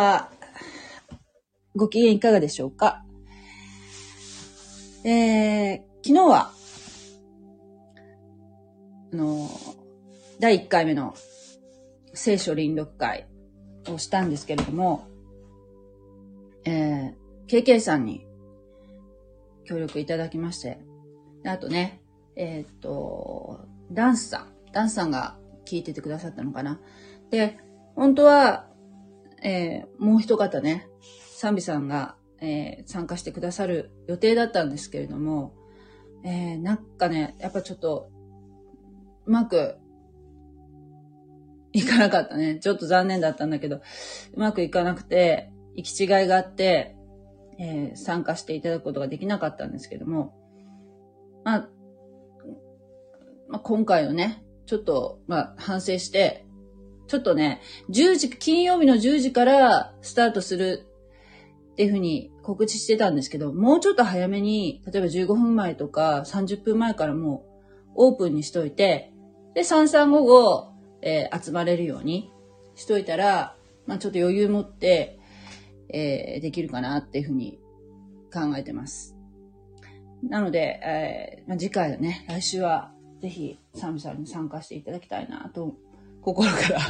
[0.00, 0.30] は、
[1.76, 3.04] ご機嫌いかがでしょうか？
[5.04, 6.52] えー、昨日は、
[9.12, 9.48] あの、
[10.40, 11.14] 第1回目の
[12.14, 13.28] 聖書臨読会
[13.88, 15.06] をしたんですけれども、
[16.64, 18.26] えー、KK さんに
[19.64, 20.80] 協力いただきまして、
[21.44, 22.02] あとね、
[22.36, 26.80] えーっと、ダンスさん、ダンスさんが聞いててくださったのかな。
[27.30, 27.58] で、
[27.96, 28.69] 本当は、
[29.42, 30.88] えーもう一方ね、
[31.34, 35.54] サンビさんが、えー参加してくださる予定だったんですけれども、
[36.24, 38.10] えーなんかね、やっぱちょっと、
[39.26, 39.76] うまく、
[41.72, 42.58] いかなかったね。
[42.58, 43.82] ちょっと残念だったんだけど、う
[44.40, 46.96] まくいかなくて、行き違いがあって、
[47.58, 50.34] えー参加していただくことができなかったんですけども、
[51.44, 51.68] まあ、
[53.48, 56.46] まあ、今回のね、ちょっと、まあ、反省して、
[57.10, 60.86] ちょっとね、10時、金曜日の10時からスタートする
[61.72, 67.44] っていうふうに告知してたんですけど、もうちょっと早めに、例えば15分前とか30分前からも
[67.96, 69.12] うオープンにしといて、
[69.54, 70.68] で、3355、
[71.02, 72.30] えー集まれるように
[72.76, 73.56] しといたら、
[73.86, 75.18] まあちょっと余裕持って、
[75.88, 77.58] えーできるかなっていうふうに
[78.32, 79.16] 考えてます。
[80.22, 85.74] なので、えーまあ、次回はね、来週はぜひサムさんに参加していただきたいなと、
[86.20, 86.80] 心から、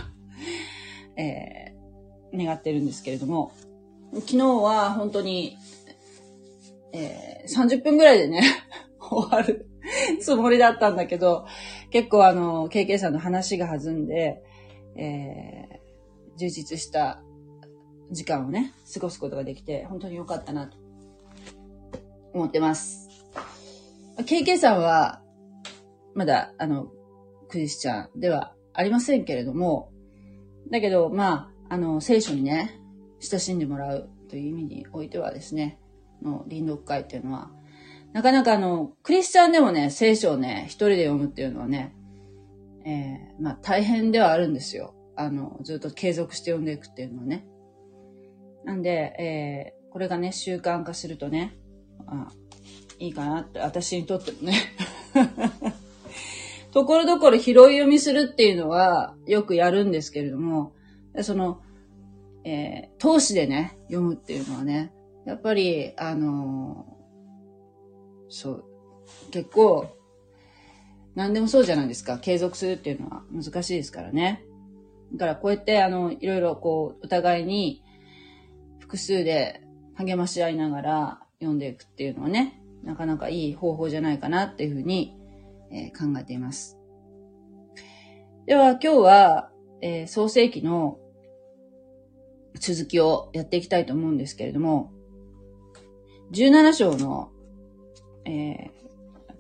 [1.17, 1.71] えー
[2.33, 3.53] 願ってるんですけれども、
[4.15, 5.57] 昨日は本当に、
[6.93, 8.43] えー30分ぐらいでね、
[9.01, 9.67] 終わる
[10.21, 11.47] つもりだったんだけど、
[11.91, 14.43] 結構あの、KK さんの話が弾んで、
[14.97, 15.81] えー
[16.37, 17.21] 充実した
[18.11, 20.79] 時間をね、過ごすことができて、本当に良かったなと
[22.33, 23.09] 思ってます。
[24.17, 25.23] KK さんは、
[26.15, 26.87] まだ、あの、
[27.49, 29.91] クリスチャンではありませんけれども、
[30.71, 32.81] だけど、まあ、あの、聖書にね、
[33.21, 35.79] 親しんでもらうという意味においてはですね、
[36.23, 37.51] の臨読会っていうのは、
[38.13, 41.95] なかなかあの、クリスチャンでもね、聖書をね、一人で読むっていうのはね、
[42.85, 44.95] えーまあ大変ではあるんですよ。
[45.17, 47.47] あの、ずっと継続して読んでいくっていうのはね。
[48.65, 51.59] なんで、えーこれがね、習慣化するとね、
[52.07, 52.29] あ
[53.01, 54.55] いいかなって、私にとってもね。
[56.73, 60.73] ところどころ拾い読みするっていうのはよくやるんですけれども、
[61.23, 61.61] その、
[62.45, 64.93] えー、投資でね、読むっていうのはね、
[65.27, 67.01] やっぱり、あのー
[68.31, 68.65] そう、
[69.33, 69.89] 結構、
[71.17, 72.19] 何でもそうじゃないですか。
[72.19, 74.45] 継続するっていうのは難しいですからね。
[75.13, 77.83] だからこうやって、あの、いろいろこう、お互いに
[78.79, 79.61] 複数で
[79.97, 85.17] 励まし合いながら読んでいくっていうのはね、なかなかいい方法じゃないかなっていうふうに、
[85.71, 86.79] え考えています。
[88.47, 89.51] では今日は、
[89.81, 90.99] えー創世記の
[92.59, 94.93] 続きをやっていきたいと思うんですけれども、
[96.33, 97.31] 17章の、
[98.25, 98.81] えー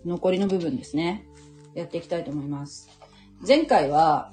[0.04, 1.26] 残りの部分ですね。
[1.74, 2.88] やっていきたいと思います。
[3.46, 4.32] 前回は、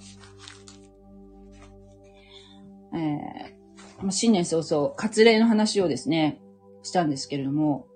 [2.93, 6.39] えー新年早々、割礼の話をですね、
[6.83, 7.87] したんですけれども、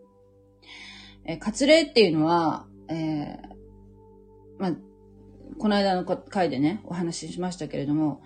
[1.25, 3.50] えー割礼っていうのは、えー、
[5.57, 8.21] この間の回でね、お話ししましたけれども、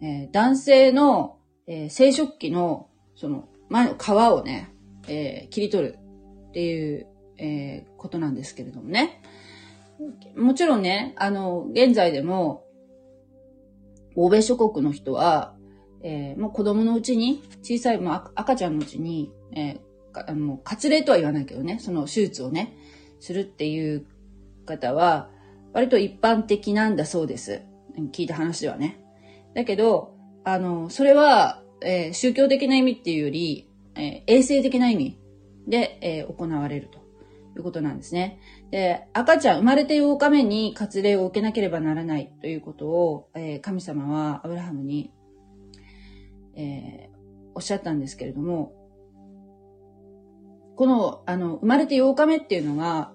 [0.00, 4.74] えー男性の、えー生殖器の、その、前の皮をね、
[5.08, 5.98] えー切り取る
[6.48, 7.06] っていう、
[7.38, 9.22] えーことなんですけれどもね。
[10.36, 12.64] もちろんね、あの、現在でも、
[14.16, 15.54] 欧米諸国の人は、
[16.02, 22.76] えーもう子供のうちに、小さい、もう赤ちゃんのうちに、えーかあの、割礼とは言わないけどね、その手術をね、
[23.20, 24.06] するっていう
[24.66, 25.30] 方は、
[25.72, 27.62] 割と一般的なんだそうです。
[28.12, 28.98] 聞いた話ではね。
[29.54, 30.14] だけど、
[30.44, 35.18] あの、それは、えー宗教的な意味っていうより、えー衛生的な意味
[35.66, 36.98] で、えー行われると
[37.56, 38.40] いうことなんですね。
[38.70, 45.12] で、赤ちゃん、生まれて8日目に割礼を受けなければならないということを、えー神様はアブラハムに、
[46.54, 47.12] えー
[47.54, 48.72] おっしゃったんですけれども、
[50.76, 53.12] この、あの、生まれて8日目っていうのが、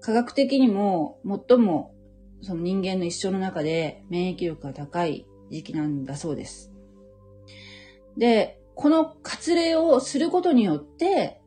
[0.00, 1.94] 科学的にも最も
[2.42, 6.72] その人間の一生の中で免疫力が高い時期なんだそうです。
[8.16, 11.40] で、この割礼をすることによって、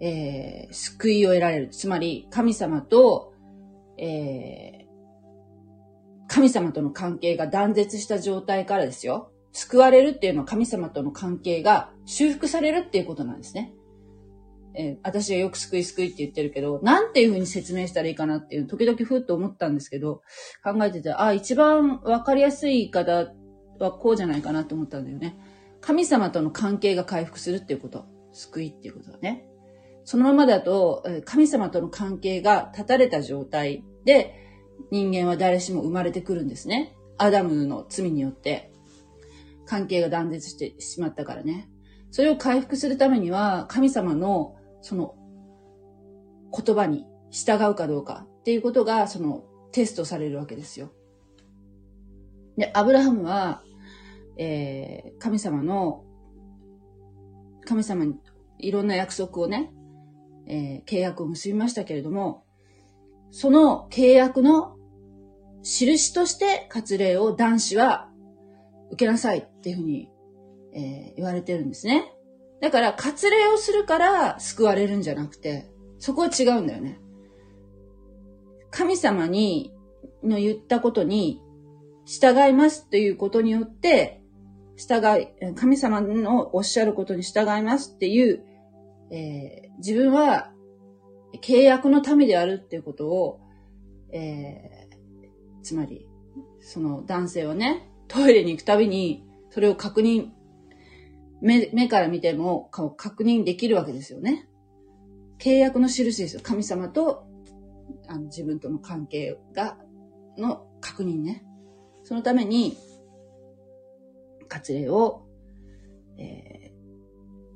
[0.00, 1.68] えー救いを得られる。
[1.70, 3.32] つまり、神様と、
[3.96, 4.78] えー
[6.30, 9.32] 神様との関係が断絶した状態からですよ。
[9.52, 13.72] 救われるっていうのは神様との関係が修復されるっていうことなんですね。
[14.78, 20.22] えー私がよく救い救いって言ってるけど、なんていうふうに説明したらいいかなっていう、時々ふっと思ったんですけど、
[20.62, 23.32] 考えてて、あ、一番わかりやすい言い方
[23.80, 25.36] はこうじゃないかなと思ったんだよね。
[25.80, 28.06] 神様との関係が回復するっていうこと。
[28.32, 29.48] 救いっていうことだね。
[30.04, 34.34] そのままだと、神様との関係が断たれた状態で、
[34.90, 36.96] 人間は誰しも生まれてくるんですね。
[37.18, 38.72] アダムの罪によって、
[39.66, 41.68] 関係が断絶してしまったからね。
[42.10, 45.14] それを回復するためには、神様の、その、
[46.52, 50.90] 言葉に従うかどうかっていうことが、その、テストされるわけですよ。
[52.56, 53.62] で、アブラハムは、
[54.36, 56.04] えー、神様の、
[57.64, 58.16] 神様に
[58.58, 59.72] いろんな約束をね、
[60.46, 62.44] えー、契約を結びましたけれども、
[63.30, 64.76] その契約の
[65.62, 68.08] 印として割礼を男子は
[68.90, 70.10] 受けなさいっていうふうに、
[70.72, 72.12] えー、言われてるんですね。
[72.60, 77.00] だから、割礼をするから救われるんじゃなくて、そこは違うんだよね。
[78.70, 79.72] 神様に、
[80.22, 81.40] の言ったことに
[82.04, 84.22] 従いますということによって、
[84.76, 88.44] 従い、神様のおっしゃることに従いますっていう、
[89.10, 90.52] えー、自分は
[91.42, 93.40] 契約のためであるっていうことを、
[94.12, 96.08] えー、つまり、
[96.60, 100.28] その男性はね、トイレに行くたびに、それを確認、
[101.40, 104.48] 目、目から見ても確認できるわけですよね。
[105.38, 106.40] 契約の印ですよ。
[106.42, 107.28] 神様と
[108.08, 109.76] あの自分との関係が、
[110.36, 111.44] の確認ね。
[112.04, 112.76] そのために、
[114.48, 115.26] 割礼を、
[116.16, 116.72] え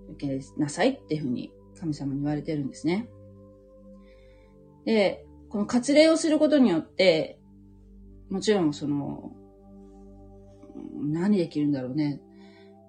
[0.09, 1.51] ー、受けなさいっていうふうに
[1.81, 3.09] 神様に言われてるんですね。
[4.85, 7.39] で、この割礼をすることによって、
[8.31, 9.33] もちろんその、
[11.01, 12.21] 何できるんだろうね。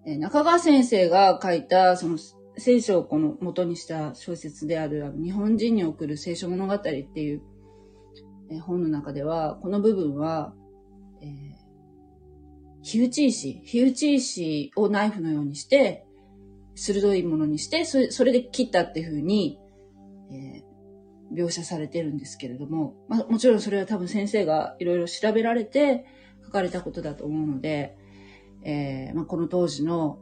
[0.06, 2.18] 中川先生が書いた、その
[2.58, 7.42] 聖書をこの元にした小説である、あの日本人に送る聖書物語っていう
[8.52, 10.54] え本の中では、この部分は、
[11.22, 11.30] えー、
[12.82, 16.06] 火打ち石、火打ち石をナイフのようにして、
[16.76, 19.60] 鋭いものにして、それそれで切ったっていうふうに、
[20.32, 26.06] えー、描写されてるんですけれども、まあ、もちろんそれは多分先生がいろいろ調べられて
[26.44, 27.96] 書かれたことだと思うので、
[28.64, 30.20] えーまあ、この当時の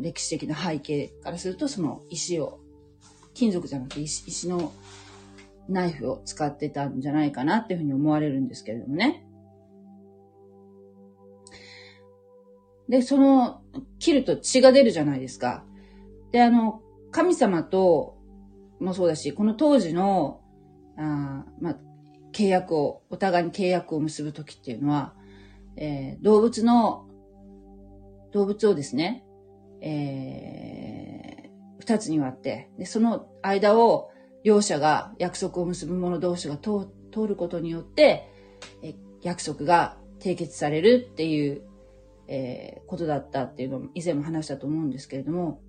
[0.00, 2.60] 歴史的な背景からすると、その石を、
[3.34, 4.72] 金属じゃなくて石石の
[5.68, 9.26] ナイフを使ってたんじゃないかなっていうふうに思われるんですけれどもね。
[12.88, 13.62] で、その、
[13.98, 15.64] 切ると血が出るじゃないですか。
[16.32, 18.18] で、あの、神様と、
[18.80, 20.42] もそうだし、この当時の、
[20.96, 21.76] あまあ、
[22.32, 25.14] 契約を、お互いに契約を結ぶときっていうのは、
[25.76, 27.06] えー、動物の、
[28.32, 29.24] 動物をですね、
[29.80, 34.10] えー、二つに割って、で、その間を
[34.44, 36.88] 両者が約束を結ぶ者同士が通
[37.26, 38.30] ることによって、
[38.82, 41.62] え約束が締結されるっていう、
[42.28, 45.60] えー、ことだったっていうのも以前も話したと思うんですけれども、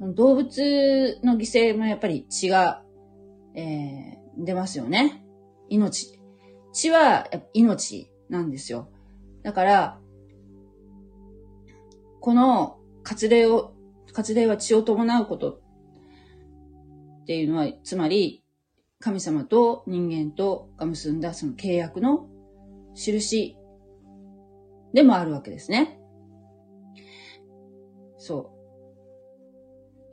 [0.00, 2.82] 動物の犠牲もやっぱり血が、
[3.54, 5.24] えー、出ますよね。
[5.68, 6.18] 命。
[6.72, 8.88] 血は命なんですよ。
[9.42, 9.98] だから、
[12.20, 13.74] この割礼を、
[14.12, 15.60] 割礼は血を伴うことっ
[17.26, 18.44] ていうのは、つまり、
[19.00, 22.28] 神様と人間とが結んだその契約の
[22.94, 23.56] 印
[24.94, 25.98] でもあるわけですね。
[28.16, 28.52] そ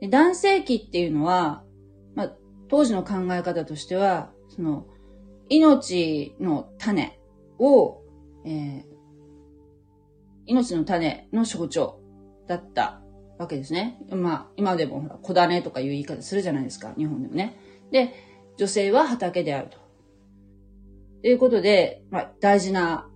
[0.00, 1.62] で男性器っていうのは、
[2.16, 2.36] まあ、
[2.68, 4.86] 当時の考え方としては、その、
[5.48, 7.20] 命の種
[7.58, 8.02] を、
[8.44, 8.89] えー、
[10.50, 12.00] 命の種の象徴
[12.48, 13.00] だった
[13.38, 13.98] わけですね。
[14.10, 17.56] まあ、今でもほら、小種とかいう言い方するじゃないですか、日本でもね。
[17.92, 18.12] で、
[18.56, 19.78] 女性は畑であると。
[21.22, 23.08] ということで、まあ、大事な、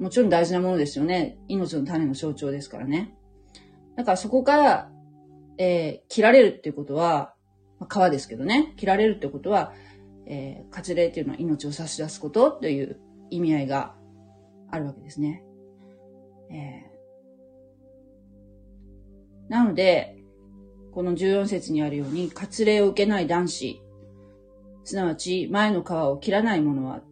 [0.00, 1.38] もちろん大事なものですよね。
[1.46, 3.14] 命の種の象徴ですからね。
[3.94, 4.90] だからそこから、
[5.58, 7.34] えー、切られるっていうことは、
[7.80, 9.74] まあ、皮ですけどね、切られるってことは、
[10.26, 12.98] えー、割礼っていうのは命を差し出すことという
[13.28, 13.94] 意味合いが
[14.70, 15.44] あるわけですね。
[16.52, 16.92] えー
[19.52, 20.16] なので、
[20.92, 23.82] この14節にあるように、割礼を受けない男子、
[24.82, 27.02] すなわち前の皮を切らない者は、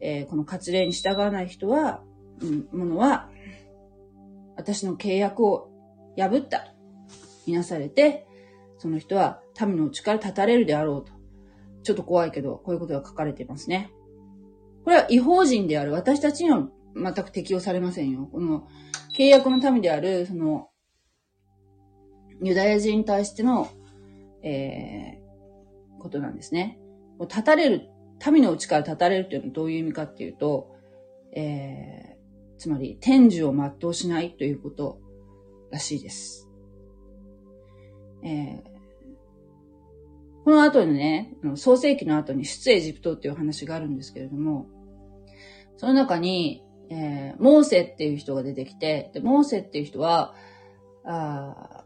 [0.00, 2.02] えー、この割礼に従わない人は、
[2.40, 3.30] うん、者は、
[4.56, 5.70] 私の契約を
[6.16, 6.70] 破ったと
[7.46, 8.26] みなされて、
[8.78, 11.12] その人は民のうちから立たれるであろうと。
[11.84, 13.92] ちょっと怖いけど、こういうことが書かれていますね。
[14.82, 16.68] これは違法人である私たちには
[17.02, 18.28] 全く適用されませんよ。
[18.30, 18.66] この
[19.16, 20.68] 契約の民である、その
[22.42, 23.68] ユダヤ人に対しての、
[24.42, 26.78] えー、ことなんですね。
[27.20, 27.88] 立たれる、
[28.30, 30.74] 民のうちから立たれるっていうのはどういう意味かっていうと、
[31.34, 35.00] えー、つまり天寿を全うしないということ
[35.70, 36.48] らしいです。
[38.22, 38.62] えー、
[40.44, 44.66] この後にね、創世記の後に出エジプトっていう話があるんですけれども、
[45.76, 50.34] その中に、えー、モーセっていう人が出てきて、で、モーセっていう人は、
[51.04, 51.84] あ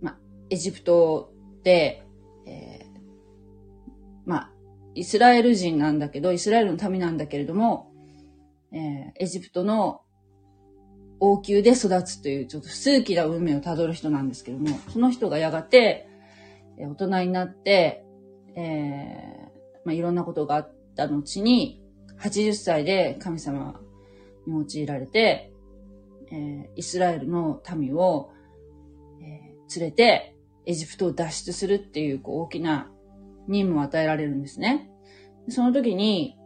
[0.00, 0.18] ま、
[0.50, 1.32] エジプト
[1.62, 2.04] で、
[2.46, 2.86] えー、
[4.24, 4.50] ま、
[4.94, 7.92] イスラエル人なんだけど、イスラエルの民なんだけれども、
[8.72, 10.02] えー、エジプトの
[11.20, 16.08] 王宮で育つという、ちょっと数奇な運命をたどる人なんですけども、その人がやがて、
[16.78, 18.04] え大人になって、
[18.56, 21.82] えー、まあ、いろんなことがあった後に、
[22.20, 23.80] 80歳で神様
[24.46, 25.52] に用いられて、
[26.30, 28.30] えー、イスラエルの民を、
[29.20, 30.34] えー、連れて
[30.66, 32.90] エジプトを脱出するっていうこう大きな
[33.46, 34.90] 任務を与えられるんですね。
[35.48, 36.36] その時に、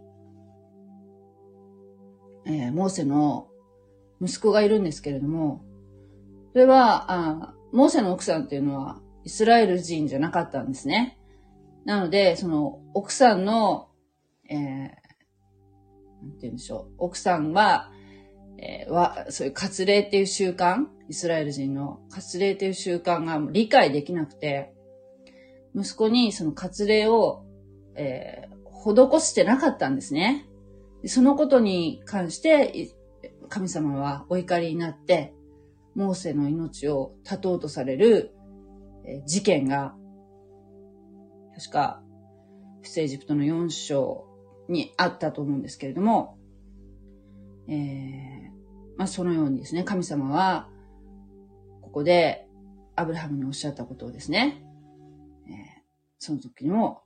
[2.46, 3.48] えー、モーセの
[4.20, 5.64] 息子がいるんですけれども、
[6.52, 11.18] それは、あモーセの奥さんっていうのはイスラエル人じゃなかったんですね。
[11.84, 13.88] なので、その奥さんの、
[14.48, 15.01] えー、
[16.22, 16.94] なんて言うんでしょう。
[16.98, 17.90] 奥さんは、
[18.58, 24.72] えー、は、そういう割礼っていう習慣、イスラエル人の割礼っていう習慣が理解できなくて、
[25.74, 27.44] 息子にその割礼を、
[27.96, 30.46] えー、施してなかったんですね。
[31.06, 32.90] そのことに関して、
[33.48, 35.34] 神様はお怒りになって、
[35.94, 38.34] モーセの命を絶とうとされる、
[39.04, 39.94] え事件が、
[41.56, 42.02] 確か、
[42.82, 44.31] 不正エジプトの4章
[44.72, 46.38] にあったと思うんですけれども、
[47.68, 50.68] えー、まあそのようにですね、神様は、
[51.82, 52.48] ここで、
[52.94, 54.62] アブラハムにおっしゃったことをですね、
[55.48, 55.54] えー、
[56.18, 57.02] その時にも、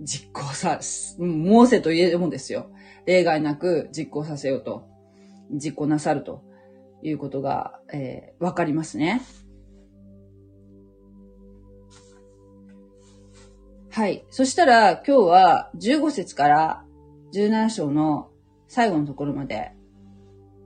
[0.00, 0.80] 実行さ、
[1.18, 2.70] モーセといえもですよ。
[3.06, 4.88] 例外なく実行させようと、
[5.50, 6.42] 実行なさると
[7.02, 9.20] いうことが、えー、わかりますね。
[13.94, 14.24] はい。
[14.28, 16.84] そしたら今日は15節から
[17.32, 18.28] 17章の
[18.66, 19.70] 最後のところまで、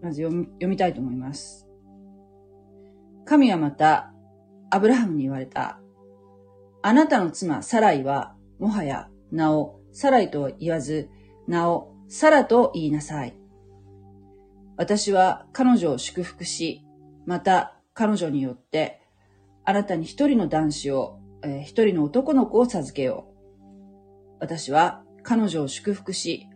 [0.02, 1.68] まず読み読みたいと思います。
[3.26, 4.14] 神はまた、
[4.70, 5.78] アブラハムに言われた。
[6.80, 11.11] あなたの妻、サライは、もはや、名を、サライと言わず、
[11.47, 13.37] 名を、サラと言いなさい。
[14.78, 16.82] 私は彼女を祝福し、
[17.26, 19.02] また彼女によって、
[19.66, 24.37] あなたに一人の男子を、え、一人の男の子を授けよう。
[24.40, 26.49] 私は彼女を祝福し、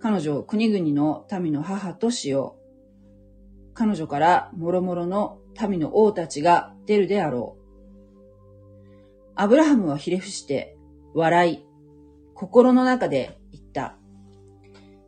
[0.00, 3.74] 彼女を国々の民の母としよう。
[3.74, 7.58] 彼女から諸々の民の王たちが出るであろう。
[9.34, 10.76] アブラハムはひれ伏して
[11.14, 11.66] 笑い、
[12.34, 13.96] 心の中で言った。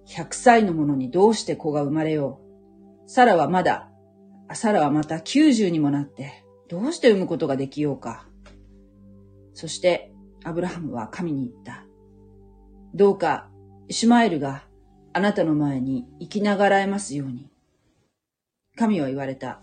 [0.06, 2.40] 百歳の者にどうして子が生まれよ
[3.06, 3.08] う。
[3.10, 3.90] サラはまだ、
[4.52, 8.29] サラはまた九十にもなって、どうして産むことができようか。
[9.60, 10.10] そして、
[10.42, 11.84] アブラハムは神に言った。
[12.94, 13.50] どうか、
[13.88, 14.64] イシュマエルが
[15.12, 17.50] あなたの前に生きながらえますように。
[18.74, 19.60] 神は言われた。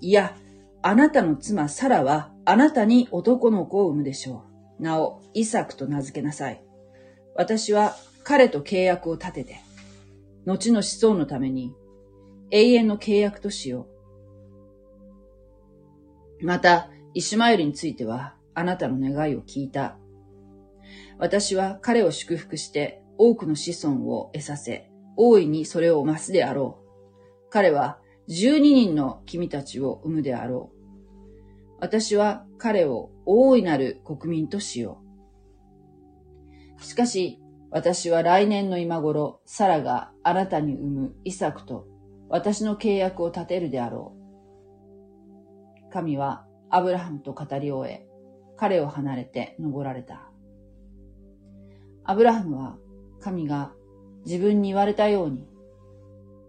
[0.00, 0.36] いや、
[0.82, 4.42] あなたの妻サラはあなたに男の子を産むでしょ
[4.80, 4.82] う。
[4.82, 6.60] なお、イサクと名付けなさい。
[7.36, 9.60] 私は彼と契約を立てて、
[10.46, 11.76] 後の子孫のために
[12.50, 13.86] 永遠の契約としよ
[16.40, 16.44] う。
[16.44, 19.96] また、イシュマエルについてはあなたの願いを聞いた。
[21.18, 27.50] 私は彼を祝福して多くの子孫を得させ、大いにそれを増すであろう。
[27.50, 30.78] 彼は十二人の君たちを生むであろう。
[31.80, 35.00] 私は彼を大いなる国民としよ
[36.80, 36.82] う。
[36.82, 41.86] しかし、私は来年の今頃、サラがあなたに産むイサクと
[42.28, 45.92] 私の契約を立てるであろう。
[45.92, 48.07] 神はアブラハムと語り終え、
[48.58, 50.28] 彼を離れて登られた。
[52.04, 52.76] アブラハムは
[53.20, 53.72] 神が
[54.26, 55.46] 自分に言われたように、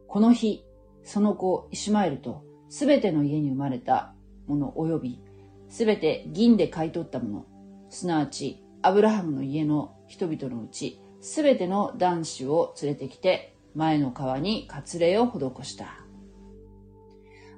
[0.08, 0.66] この日、
[1.04, 4.14] その子イシュマエルとすべての家に生まれた
[4.48, 5.24] もの及び、
[5.70, 7.46] すべて銀で買い取ったもの、
[7.90, 16.00] すなわちアブラハムの家の人々のうち、すべての男子を連れてきて、前の川に割礼を施した。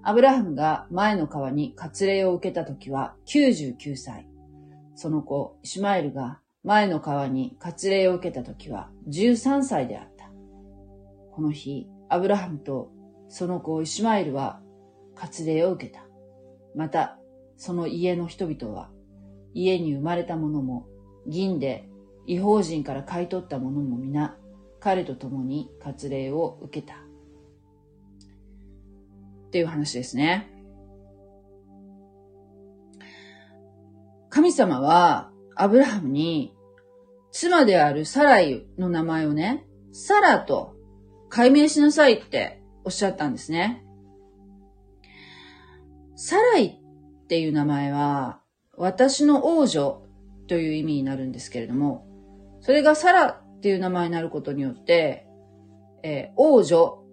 [0.04, 4.31] アブラハムが前の川に割礼を受けた時は99歳。
[5.02, 10.30] その子、イシュマエルが前の川に割礼を受けた時は13歳であった。
[11.32, 12.92] この日、アブラハムと
[13.28, 14.62] その子イシュマエルは
[15.16, 16.06] 割礼を受けた。
[16.76, 17.18] また、
[17.58, 18.92] その家の人々は、
[19.56, 20.86] 家に生まれた者も、
[21.26, 21.90] 銀で
[22.28, 24.38] 違法人から買い取った者も皆、
[24.80, 26.94] 彼と共に割礼を受けた。
[29.48, 30.51] っていう話ですね。
[34.32, 36.56] 神様はアブラハムに
[37.32, 40.74] 妻であるサライの名前をね、サラと
[41.30, 43.86] 解明しなさいっておっしゃったんですね。
[46.16, 48.40] サライっていう名前は、
[48.78, 50.02] 私の王女
[50.48, 52.08] という意味になるんですけれども、
[52.62, 55.28] それがサラっていう名前になることによって、
[56.04, 57.04] えー、王女、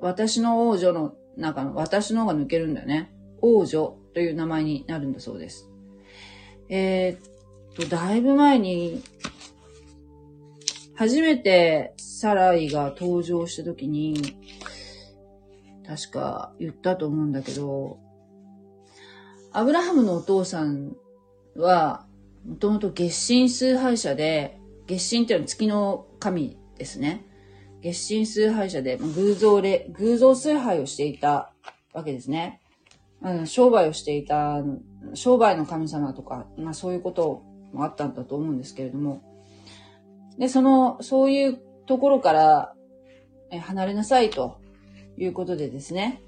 [0.00, 3.12] 私の王女の中の私の方が抜けるんだよね。
[3.42, 5.68] 王女という名前になるんだそうです。
[6.68, 9.02] えー、っと、だいぶ前に、
[10.96, 14.14] 初めてサライが登場した時に、
[15.86, 17.98] 確か言ったと思うんだけど、
[19.52, 20.96] アブラハムのお父さん
[21.56, 22.06] は、
[22.46, 27.26] もともと月神崇拝者で、月神っていうのは月の神ですね。
[27.82, 31.52] 月神崇拝者で、偶像で、偶像崇拝をしていた
[31.92, 32.60] わけですね。
[33.46, 34.62] 商売をしていた、
[35.14, 37.42] 商売の神様とか、まあそういうこと
[37.72, 39.22] もあったんだと思うんですけれども。
[40.38, 42.74] で、その、そういうところから
[43.54, 44.60] え離れなさいと
[45.16, 46.22] いうことでですね、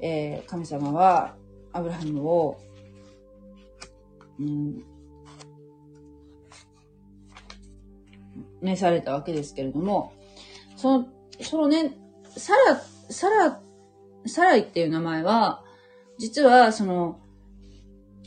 [0.00, 1.34] えー、神様は
[1.72, 2.58] アブラハムを、
[4.38, 4.82] うん、
[8.62, 10.14] 召されたわけですけれども、
[10.76, 11.08] その、
[11.42, 11.96] そのね、
[12.36, 13.60] サラ、サラ、
[14.26, 15.62] サライっていう名前は、
[16.18, 17.19] 実は、その、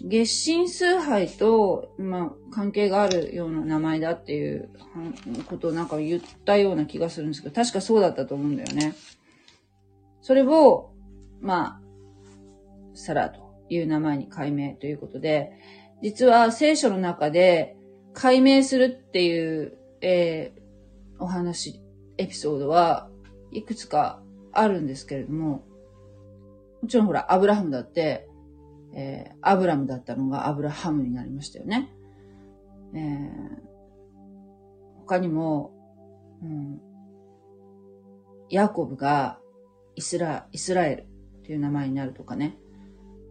[0.01, 4.69] 月神崇拝と、まあ、関係があるような名前だっていう
[5.47, 8.95] ことをなんか言ったような気がするんですけど、確かそうだったと思うんだよね。
[10.21, 10.91] それを、
[11.41, 11.81] まあ、
[12.93, 15.51] サラという名前に改名ということで、
[16.01, 17.77] 実は聖書の中で
[18.13, 21.81] 改名するっていう、えー、お話
[22.17, 23.09] エピソードは
[23.51, 25.63] いくつかあるんですけれども、
[26.81, 28.27] もちろんほら、アブラハムだって、
[28.95, 31.89] えー、アブラムだったのがアブラハムになりましたよね。
[32.93, 33.29] えー、
[34.99, 35.71] 他にも、
[36.41, 36.79] うん、
[38.49, 39.39] ヤコブが
[39.95, 41.07] イスラ、イスラエル
[41.43, 42.57] という名前になるとかね、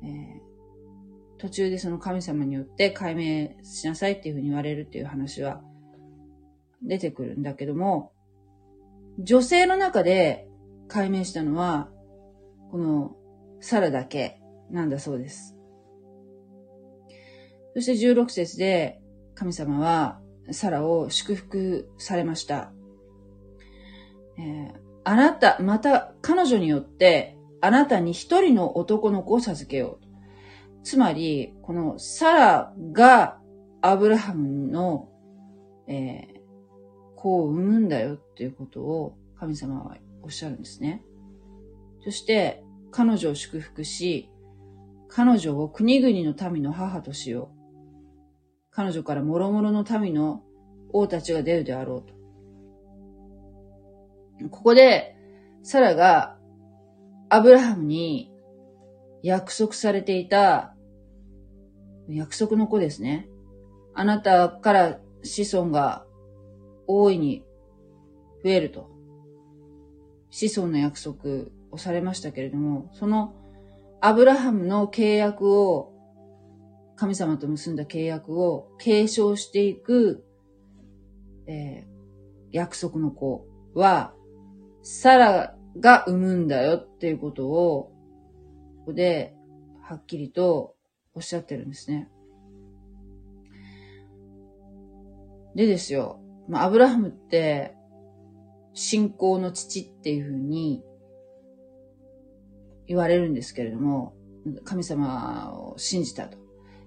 [0.02, 5.62] えー、途中でその神様によって解明しなさいっていうふうに言われるっていう話は
[6.82, 8.12] 出てくるんだけども、
[9.18, 10.48] 女性の中で
[10.88, 11.88] 解明したのは、
[12.70, 13.14] この
[13.60, 14.41] サラだけ
[14.72, 15.54] なんだそうです。
[17.74, 19.00] そして16節で
[19.34, 22.72] 神様はサラを祝福されました。
[24.38, 30.06] えー、あなた、また彼女によってあなたに一人の男の子を授けよう。
[30.82, 33.38] つまり、このサラが
[33.82, 35.08] アブラハムの、
[35.86, 36.40] えー、
[37.14, 41.04] 子を産むんだよっていうことを神様はおっしゃるんですね。
[42.04, 44.28] そして、彼女を祝福し、
[45.14, 47.58] 彼女を国々の民の母としよう。
[48.70, 50.42] 彼女から諸々の民の
[50.90, 52.02] 王たちが出るであろう
[54.40, 54.48] と。
[54.48, 55.14] ここで、
[55.62, 56.38] サラが
[57.28, 58.32] アブラハムに
[59.22, 60.74] 約束されていた
[62.08, 63.28] 約束の子ですね。
[63.94, 66.06] あなたから子孫が
[66.86, 67.44] 大いに
[68.42, 68.90] 増えると。
[70.30, 73.34] 子孫の約束をされましたけれども、その
[74.04, 75.92] アブラハムの契約を、
[76.96, 80.24] 神様と結んだ契約を継承していく、
[81.46, 81.88] えー、
[82.50, 84.12] 約束の子は、
[84.82, 87.92] サラが産むんだよっていうことを、
[88.80, 89.36] ここで
[89.80, 90.74] はっきりと
[91.14, 92.08] おっしゃってるんですね。
[95.54, 97.76] でですよ、まあ、アブラハムって、
[98.74, 100.82] 信仰の父っていうふうに
[102.92, 104.14] 言われるんですけれども、
[104.64, 106.36] 神様を信じたと。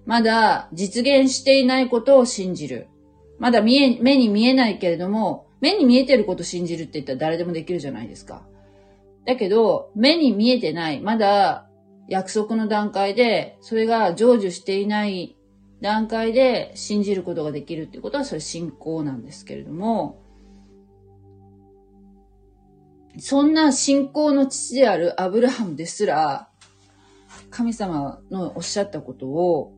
[0.04, 2.86] まだ実現していないことを信じる。
[3.40, 8.46] まだ見え、目に見えないけれども、目に見えてることを信じるって言ったら誰でもできるじゃないですか。
[9.24, 11.68] だけど、目に見えてない、まだ
[12.08, 15.36] 約束の段階で、それが成就していない
[15.80, 20.22] 段階で信じることができるってことはそれ信仰なんですけれども、
[23.18, 26.48] そんな信仰の父であるアブラハムですら、
[27.50, 29.72] 神様のおっしゃったことを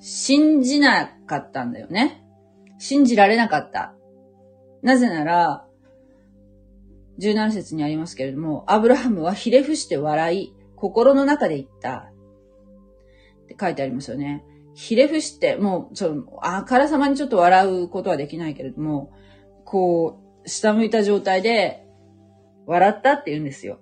[0.00, 2.24] 信じなかったんだよね。
[2.78, 3.94] 信じられなかった。
[4.82, 5.66] なぜなら、
[7.20, 12.10] 17節にありますけれども、アブラハムはひれ伏して笑い、心の中で言った。
[13.44, 14.44] って書いてありますよね。
[14.74, 19.12] ひれ伏して、もう、ちょっと、あからさまにちょっと笑うことはできないけれども、
[19.64, 21.86] こう、下向いた状態で
[22.66, 23.80] 笑ったって言うんですよ。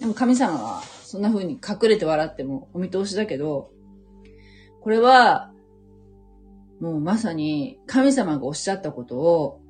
[0.00, 3.70] でも神様はそんな風に隠れて笑ってもお見通しだけど、
[4.80, 5.52] これは
[6.80, 9.60] もうまさに神様がおっしゃったことを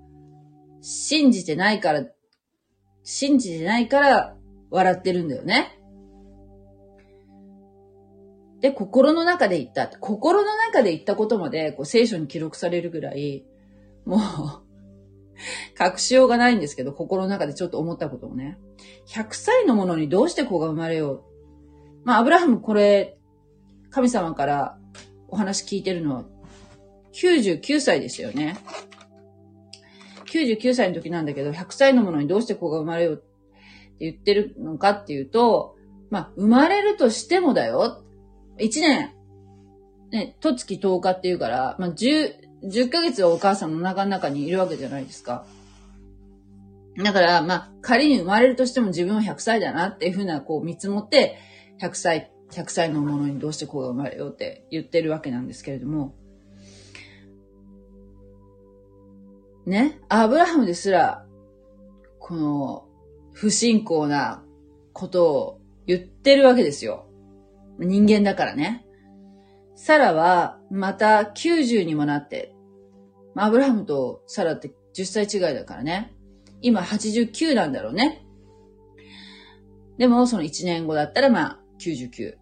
[0.80, 2.04] 信じてないから、
[3.04, 4.36] 信じてないから
[4.70, 5.78] 笑ってるんだよね。
[8.62, 9.88] で、心の中で言った。
[9.88, 13.44] 心の中で言ったことまで、こう、聖書に記録されるぐらい、
[14.06, 14.20] もう
[15.78, 18.58] 隠しようがないんですけど、心の中でちょっと思ったことをね。
[19.08, 21.22] 100歳のものにどうして子が生まれよう。
[22.04, 23.18] まあ、アブラハムこれ、
[23.90, 24.78] 神様から
[25.28, 26.24] お話聞いてるのは、
[27.12, 28.56] 99歳ですよね。
[30.26, 33.24] 99歳の時なんだけど、100歳のものにどうして子が生まれようって
[34.00, 35.76] 言ってるのかっていうと、
[36.10, 38.02] まあ、生まれるとしてもだよ。
[38.58, 39.14] 1年、
[40.10, 45.44] ね、とつき10日っていうから、まあ、10、10ヶ月はお母さんの中の中にいるわけじゃないですか。
[46.96, 51.38] だから、まあ、仮に生まれるとしても自分は100歳だなっていうふうな、こう見積もって、
[51.80, 56.14] 100歳、100歳のものにどうして子が生まれようって言ってるわけなんですけれども、
[59.64, 61.24] ね、アブラハムですら、
[62.18, 62.88] この、
[63.32, 64.44] 不信仰な
[64.92, 67.06] ことを言ってるわけですよ。
[67.78, 68.84] 人間だからね。
[69.74, 72.51] サラは、また90にもなって、
[73.34, 76.14] まあアブラハムとサラって10歳違いだからね。
[76.60, 78.24] 今89なんだろうね。
[79.98, 82.34] でも、その1年後だったら、まあ、99。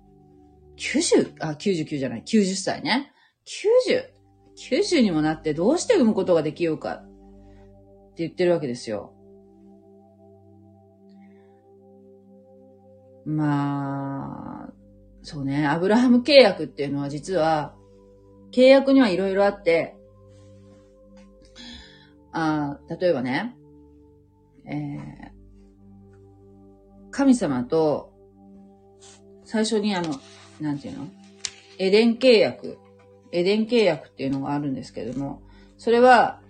[0.78, 1.34] 90?
[1.40, 2.22] あ、99じゃない。
[2.22, 3.12] 90歳ね。
[3.88, 4.20] 90。
[4.56, 7.04] 90にもなってどうして産むことができようかっ
[8.14, 9.14] て言ってるわけですよ。
[13.24, 14.72] まあ、
[15.22, 17.74] そうね、アブラハム契約っていうのは実は、
[18.52, 19.96] 契約にはいろいろあって、
[22.32, 23.56] あ例えばね、
[24.66, 25.30] えー、
[27.10, 28.12] 神様と、
[29.44, 30.14] 最初にあの、
[30.60, 31.08] なんていうの？
[31.78, 32.78] エデン契約。
[33.32, 35.42] エデン契約っていうのがあるんですけども、
[35.78, 36.40] それは、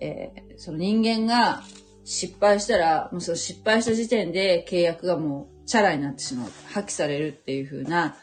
[0.00, 1.62] えー、その人間が
[2.04, 6.50] 失敗したら、もうその失敗した時点で契約がもうチャラになってしまう。
[6.72, 8.16] 破棄されるっていう風な、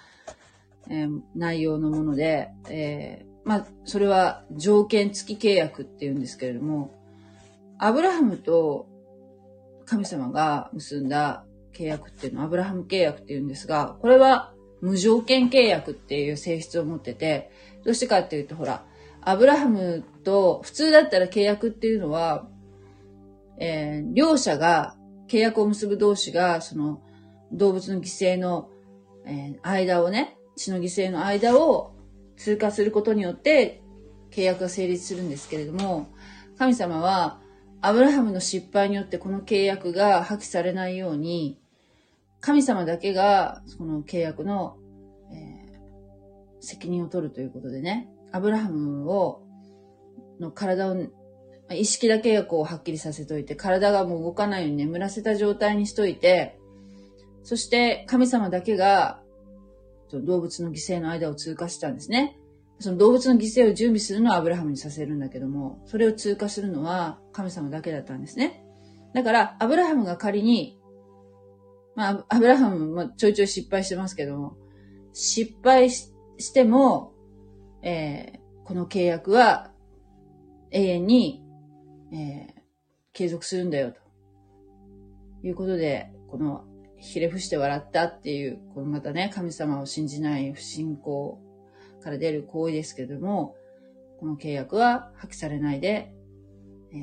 [0.89, 6.93] えー、内容のもので、えー、まあ、それは条件付き契約っていうんですけれども、
[7.79, 8.87] アブラハムと
[9.85, 17.51] 神様が結んだ契約っていうのはアブラハム契約っていうんですが、これは無条件契約っていう性質を持ってて、
[17.83, 18.85] どうしてかっていうと、ほら、
[19.21, 22.47] アブラハムと、普通だったら契約っていうのは、
[23.59, 24.95] えー、両者が、
[25.27, 27.01] 契約を結ぶ同士が、その、
[27.51, 28.69] 動物の犠牲の、
[29.25, 31.95] えー、間をね、血の犠牲の間を
[32.37, 33.81] 通過することによって、
[34.29, 36.09] 契約が成立するんですけれども、
[36.59, 37.39] 神様は、
[37.85, 41.59] アブラハムの失敗によってこの契約が破棄されないように、
[42.39, 44.77] 神様だけが、この契約の、
[45.31, 49.43] えー、責任を取るということでね、アブラハムを、
[50.39, 50.95] の体を、
[51.69, 56.57] 意識だけこうはっきりさせといて、体がもう動かないように眠らせた状態にしといて、
[57.43, 59.21] そして神様だけが、
[60.11, 62.39] 動物の犠牲の間を通過したんですね。
[62.79, 68.65] その動物の犠牲を準備するのはアブラハムにさせるんだけども、それを通過するのは神様だけだったんですね。
[69.13, 70.77] だから、アブラハムが仮に、
[71.95, 74.57] まあ、アブラハムもちょいちょい失敗してますけども、
[75.13, 76.09] 失敗し
[76.53, 77.13] ても、
[77.81, 79.71] えー、この契約は
[80.71, 81.43] 永遠に、
[82.11, 82.61] えー、
[83.13, 86.65] 継続するんだよ、ということで、この
[86.97, 91.39] ひれ伏して笑ったっていう、このまたね、神様を信じない不信仰
[92.05, 93.55] から出る行為ですけども、
[94.19, 96.13] この契約は破棄されないで、
[96.93, 96.95] え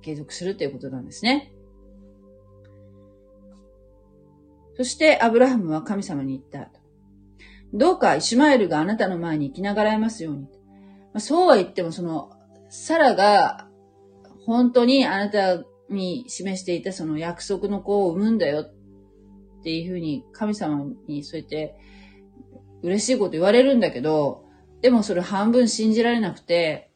[0.02, 1.52] 継続するということなんですね。
[4.76, 6.72] そしてアブラハムは神様に言った。
[7.72, 10.40] どうかイシュマエルがあなたの前に生きながらえますように。
[10.42, 10.48] ま
[11.14, 12.32] あ、そうは言っても、その、
[12.68, 13.68] サラが
[14.44, 21.76] 本当にあなたに示していたその約束の子を産むんだよっていうふうに神様にそうやって
[22.82, 24.44] 嬉しいこと言われるんだけど、
[24.82, 26.90] でもそれ半分信じられなくて、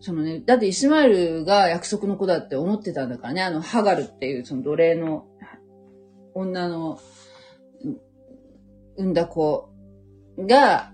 [0.00, 5.26] そのね、だってイスマイルが約束の子だって思ってたんだからね、あの、ハガルっていうその奴隷の
[6.34, 7.00] 女の
[8.96, 9.70] 産んだ子
[10.38, 10.92] が、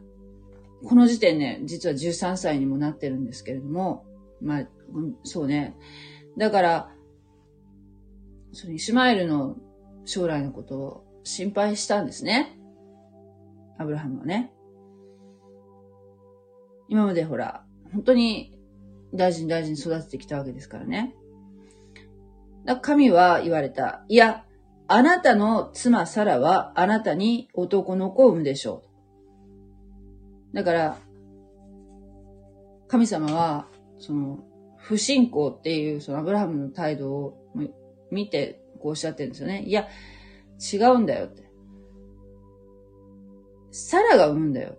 [0.85, 4.05] この時点ね、実は13歳にもなってるんですけれども、
[4.43, 4.69] まあ、
[5.23, 5.77] そうね。
[6.37, 6.91] だから、
[8.53, 9.57] そのイスマイルの
[10.05, 12.57] 将来のことを心配したんですね。
[13.79, 14.53] アブラハムはね。
[16.89, 18.59] 今までほら、本当に
[19.15, 21.15] 大事に大事に育ててきたわけですからね。
[22.65, 24.05] だ神は言われた。
[24.09, 24.45] いや、
[24.87, 28.83] あなたの妻サラはあなたに男の子を産むでしょ
[30.53, 30.57] う。
[30.57, 30.99] だから、
[32.87, 33.67] 神様は、
[33.99, 34.45] その、
[34.77, 37.35] 不信仰っていう、そのアブラハムの態度を
[38.11, 39.63] 見て、こうおっしゃってるんですよね。
[39.63, 39.89] いや、
[40.73, 41.45] 違うんだよって。
[43.71, 44.77] サラが産むんだよ。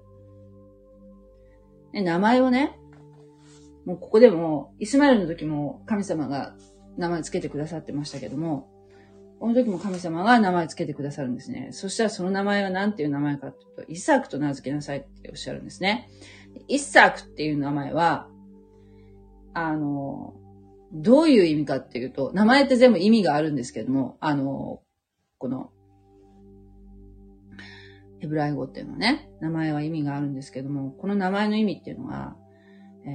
[1.94, 2.78] 名前をね、
[3.86, 6.56] もうここでも、イスマエルの時も神様が
[6.98, 8.70] 名前つけてくださってましたけども、
[9.40, 11.70] この時も神様が名前つけてくださるんですね。
[11.72, 16.10] そしたらその名前は何ていう名前かというと、イサクと名付けなさいっておっしゃるんですね。
[16.68, 18.28] イサクっていう名前は、
[19.54, 20.34] あの、
[20.94, 24.82] どういう意味かっていうと、名前って全部意味があるんですけども、あの、
[25.38, 25.72] この、
[28.20, 32.36] ヘブライ語っていうのね、名前は意味があるんですけども、この名前の意味っていうのは、
[33.06, 33.10] え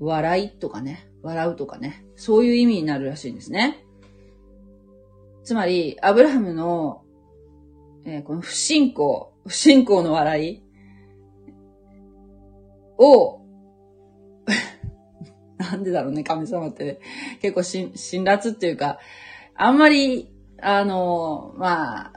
[0.00, 3.84] ー、笑いとかね、笑うとかね、そういう意味になるらしいんですね。
[5.44, 7.02] つまり、アブラハムの、
[8.04, 10.62] えー、この不信仰、不信仰の笑い
[12.98, 13.40] を、
[15.58, 16.98] なんでだろうね、神様って、ね、
[17.40, 18.98] 結構し、 辛辣っていうか、
[19.54, 22.12] あんまり、あの、まあ、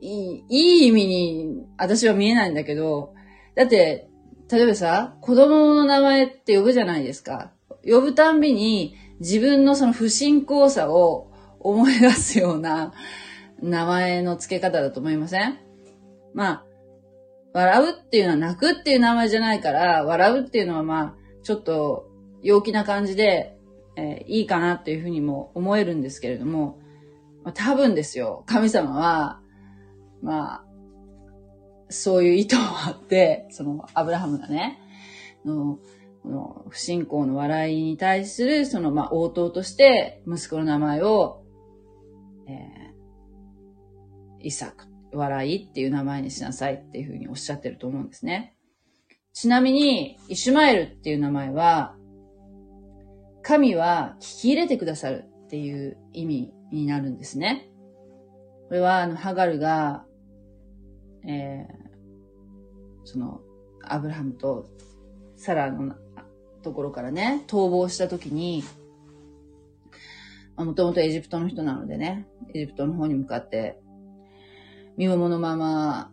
[0.00, 3.14] いい、いい意味に、私は見えないんだけど、
[3.54, 4.08] だって、
[4.50, 7.52] 例えばさ、子供の名前って呼ぶじゃないですか。
[7.84, 12.92] 呼ぶたんびに自分のその不信仰さを思い出すような
[13.62, 15.58] 名前の付け方だと思いません？
[16.34, 16.64] まあ、
[17.52, 22.10] 笑うっていうのは泣くっていう名前じゃないから、笑うっていうのはまあ、ちょっと
[22.42, 23.56] 陽気な感じで、
[23.96, 26.79] えー、いいかなっていうふうにも思えるんですけれども、
[27.44, 29.40] まあ、多分ですよ、神様は、
[30.22, 30.64] まあ、
[31.88, 34.78] そういう意図もあって、その、アブラハムがね、
[35.44, 35.78] の
[36.22, 41.42] この不信仰の笑いに対する、その、まあ、応答として、息子の名前を、
[42.46, 48.54] えー、イサク、笑いっていう名前にしなさいっていうふうにおっしゃってると思うんですね。
[49.32, 51.96] ちなみに、イシュマエルっていう名前は、
[53.42, 57.68] 神は聞き入れてくださるっていう意味になるんですね。
[58.68, 60.04] これは、あの、ハガルが、
[61.26, 63.40] えー、その、
[63.82, 64.68] アブラハムと
[65.36, 65.94] サラの
[66.62, 68.62] ところからね、逃亡した時に、
[70.56, 73.80] もともとエジプトの人なのでね、エジプトの方に向かって、
[74.96, 76.10] 身重のまま、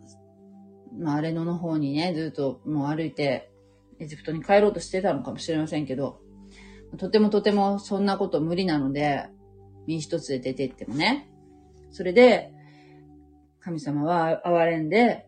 [0.98, 3.50] まあ、アレノの方にね、ずっともう歩いて、
[4.00, 6.20] エジプトに帰ろうとしてたのかもしれませんけど、
[6.96, 9.26] とてもとてもそんなこと無理なので、
[9.88, 11.30] 身一つで出て行ってもね。
[11.90, 12.52] それで、
[13.60, 15.26] 神様は憐れんで、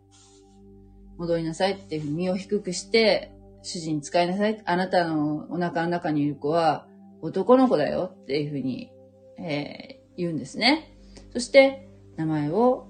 [1.17, 4.61] 戻りなさいっていうふうに身を低くして、主人使いなさい。
[4.67, 6.87] あなたのお腹の中にいる子は
[7.23, 8.91] 男の子だよっていうふうに、
[9.39, 10.95] えー、言うんですね。
[11.33, 12.87] そして、名前を、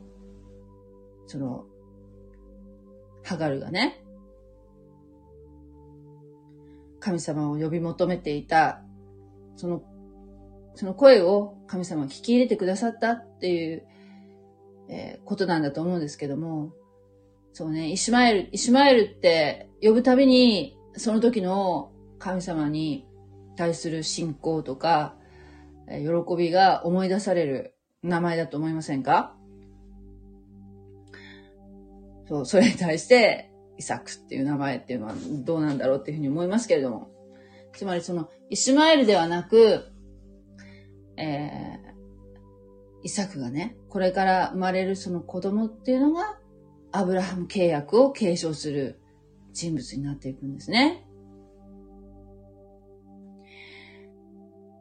[1.26, 1.64] その、
[3.22, 4.02] ハガルがね、
[6.98, 8.82] 神様を呼び求めていた、
[9.54, 9.82] その、
[10.74, 13.84] その声を神様が聞き入れてくださったっていう、
[14.88, 16.72] えー、ことなんだと思うんですけども、
[17.52, 23.06] そうね、イシュマエル、イシュマエルって呼ぶたびに、その時の神様に
[23.56, 25.16] 対する信仰とか、
[25.88, 29.34] 喜びが思い出される名前だと思いませんか？
[32.28, 37.10] そう、それに対して、イサクっていう名前っていうのはどうなんだろうっていうふうに思いますけれども。
[37.72, 39.90] つまりその、イシュマエルではなく、
[41.20, 46.38] えー、イサクがね、これから生まれるその子供っていうのが、
[46.92, 49.00] アブラハム契約を継承する
[49.52, 51.06] 人物になっていくんですね。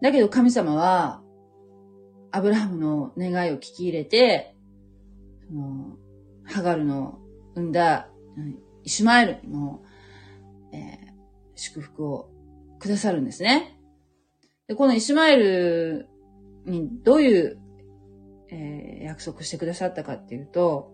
[0.01, 1.21] だけど神様は、
[2.31, 4.55] アブラハムの願いを聞き入れて、
[5.47, 5.97] その
[6.45, 7.19] ハガルの
[7.55, 8.07] 産んだ
[8.83, 9.81] イシュマエルの、
[10.71, 10.87] えー、
[11.55, 12.29] 祝福を
[12.79, 13.77] くださるんですね。
[14.67, 16.07] で、このイシュマエル
[16.65, 17.59] にどういう、
[18.51, 20.91] えー、約束してくださったかっていうと、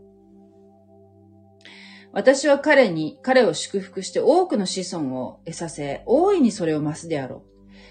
[2.16, 7.44] 私は彼に、彼を祝福して多くの子孫を得させ、大いにそれを増すであろ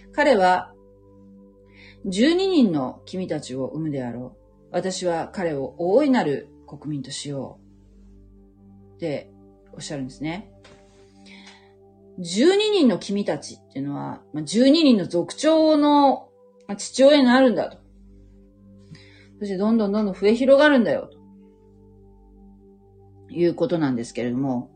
[0.08, 0.12] う。
[0.12, 0.72] 彼は、
[2.06, 4.68] 12人の君たちを産むであろう。
[4.70, 7.58] 私は彼を大いなる国民としよ
[8.92, 8.96] う。
[8.96, 9.30] って
[9.74, 10.50] おっしゃるんですね。
[12.18, 16.28] 12人の君たちっていうのは、12人の族長の
[16.76, 17.78] 父親になるんだと。
[19.38, 21.18] そしてどんどんどんどん増え広がるんだよと。
[23.30, 24.70] いうことなんですけれども、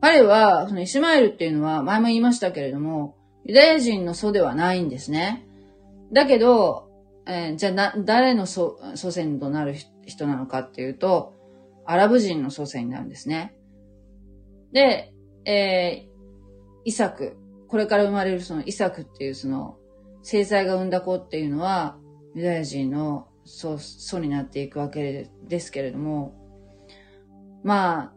[0.00, 5.46] 彼は、そのイシマエルっていうのは、前も言いましたけれども、ユダヤ人の祖ではないんですね。
[6.12, 6.90] だけど、
[7.26, 11.34] えー、じゃあな、誰の祖祖先となる人なのかっていうと、
[11.86, 13.54] アラブ人の祖先なんですね。
[14.72, 15.12] で、
[15.46, 16.08] えー、
[16.84, 17.36] イサク、
[17.68, 19.76] これから生まれるそのイサクっていうその、
[20.24, 21.98] 制裁が生んだ子っていうのは、
[22.34, 26.34] ユダヤ人の祖、祖になっていくわけですけれども、
[27.62, 28.12] まあ、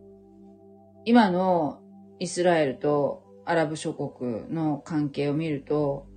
[1.03, 1.81] 今の
[2.19, 6.07] イスラエルとアラブ諸国の関係を見ると、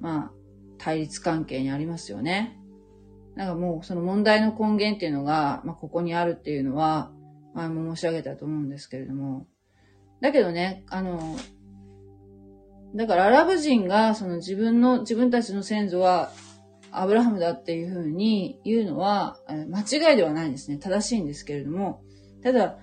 [0.00, 0.32] まあ、
[0.76, 2.58] 対立関係にありますよね。
[3.36, 7.12] なんかもうその問題の根源っていうのが、まあ、ここにあるっていうのは、
[7.54, 9.46] 前も申し上げたと思うんですけれども。
[10.20, 11.36] だけどね、あの、
[12.94, 16.30] だからアラブ人がその自分の、自分たちの先祖は
[16.90, 20.78] アブラハムだっていうふうに言うのは、間違いではないんですね。
[20.78, 22.02] 正しいんですけれども、
[22.42, 22.78] ただ、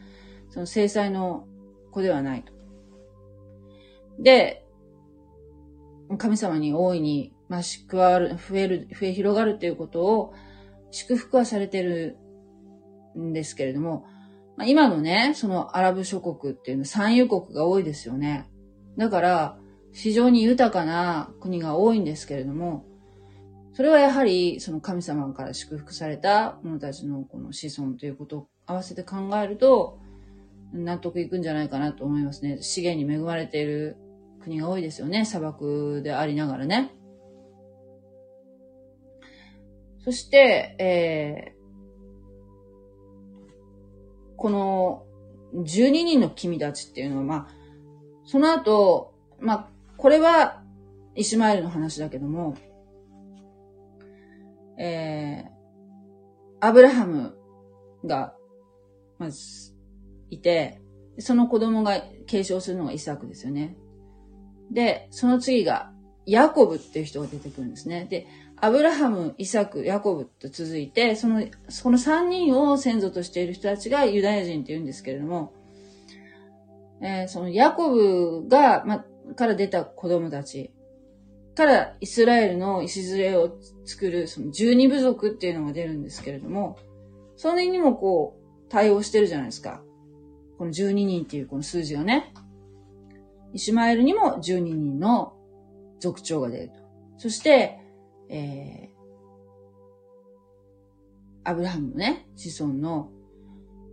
[0.49, 1.47] その制裁の
[1.91, 2.53] 子ではないと。
[4.19, 4.65] で、
[6.17, 10.33] 神様に大いにまあ、加わる、増える、増え広がるっていうことを
[10.91, 12.17] 祝福はされてる
[13.17, 14.05] んですけれども、
[14.57, 18.49] まあ、今のね、そのアラブ諸国っていうのは産油国が多いですよね。
[18.97, 19.57] だから、
[19.95, 22.85] 非常に豊かな国が多いんですけれども、
[23.73, 29.97] それはやはりその神様から祝福された者たちのこの子孫ということを合わせて考えると、
[30.73, 32.61] 納得いくんじゃないかなと思いますね。
[32.61, 33.95] 資源に恵まれている
[34.41, 35.23] 国が多いですよね。
[35.23, 36.93] 砂漠でありながらね。
[40.03, 45.05] そして、えー、この
[45.53, 47.47] 12人の君たちっていうのは、まあ、
[48.25, 50.61] その後、まあ、これは
[51.15, 52.55] イシュマエルの話だけども、
[54.77, 57.37] えー、アブラハム
[58.05, 58.33] が、
[59.17, 59.73] まず、
[60.29, 60.81] いて、
[61.19, 63.77] その子供が継承するのがイサクですよね。
[64.71, 65.91] で、その次が、
[66.25, 68.07] ヤコブっていう人が出てくるんですね。
[68.09, 68.27] で、
[68.57, 75.53] アブラハム、イサク、ヤコブと続いて、その、その三人を先祖としている人たちがユダヤ人って言うんですけれども、
[77.01, 80.71] えー、そのヤコブが、ま、から出た子供たち
[81.55, 86.77] からイスラエルの礎を作るその十二部族っていうのが出るんですけれども、
[87.37, 89.81] それにもこう対応してるじゃないですか。
[90.57, 92.33] この十二人っていうこの数字がね。
[93.53, 95.33] イシュマエルにも十二人の
[95.99, 96.73] 族長が出ると。
[97.17, 97.79] そして、
[98.29, 103.11] えー、アブラハムのね、子孫の、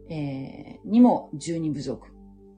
[0.08, 2.08] えー、にも十二部族、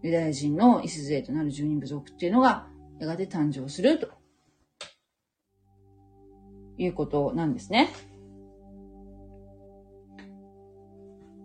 [0.04, 2.66] ユダヤ人の礎となる十二部族っていうのが、
[3.00, 4.08] やがて誕生すると、
[6.76, 7.88] いうことなんですね。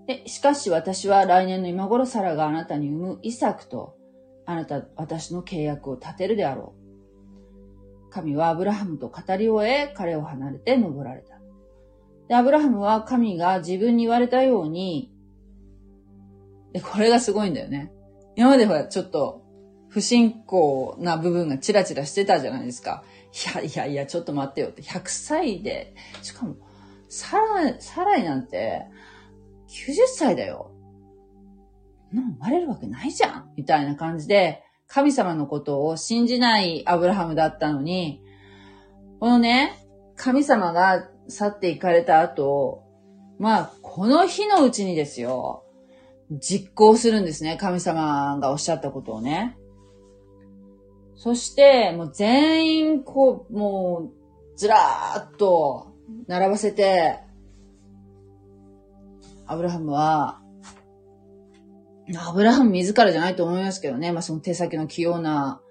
[0.07, 3.95] で、しかし私は来年の今頃サラがあなたに産むイサクと、
[4.45, 8.09] あなた、私の契約を立てるであろう。
[8.09, 11.39] 神はアブラハムと語り終え、彼を離れて登られた。
[12.27, 15.13] で、アブラハムは神が自分に言われたように、
[16.73, 17.93] で、これがすごいんだよね。
[18.39, 19.43] 今まではちょっと
[19.89, 23.03] 不信仰な部分がチラチラしてたじゃないですか。
[23.53, 24.81] いやいやいや、ちょっと待ってよって。
[24.81, 26.55] 100歳で、しかも、
[27.09, 28.85] サラ、サライなんて、
[29.67, 30.71] 90歳だよ。
[32.13, 38.23] な生まれるわけないじゃんみたいな感じで、神様のことを信じないアブラハムだったのに、
[39.19, 39.85] このね、
[40.15, 42.85] 神様が去っていかれた後、
[43.37, 45.65] まあ、この日のうちにですよ、
[46.31, 47.57] 実行するんですね。
[47.57, 49.57] 神様がおっしゃったことをね。
[51.15, 55.93] そして、もう全員、こう、もう、ずらーっと
[56.27, 57.19] 並ばせて、
[59.45, 60.39] アブラハムは、
[62.17, 64.11] アブラハム自らじゃないと思いますけどね。
[64.11, 65.61] まあその手先の器用な、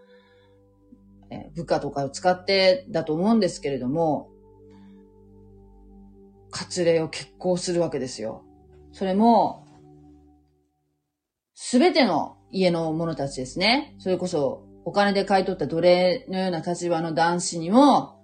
[1.30, 4.30] え部下とかを使ってだと思うんですけれども、
[6.50, 8.42] 割礼を決行するわけですよ。
[8.92, 9.67] それも、
[11.60, 13.96] すべての家の者たちですね。
[13.98, 18.16] それこそ、お金で買い取った奴隷のような立場の男子にも、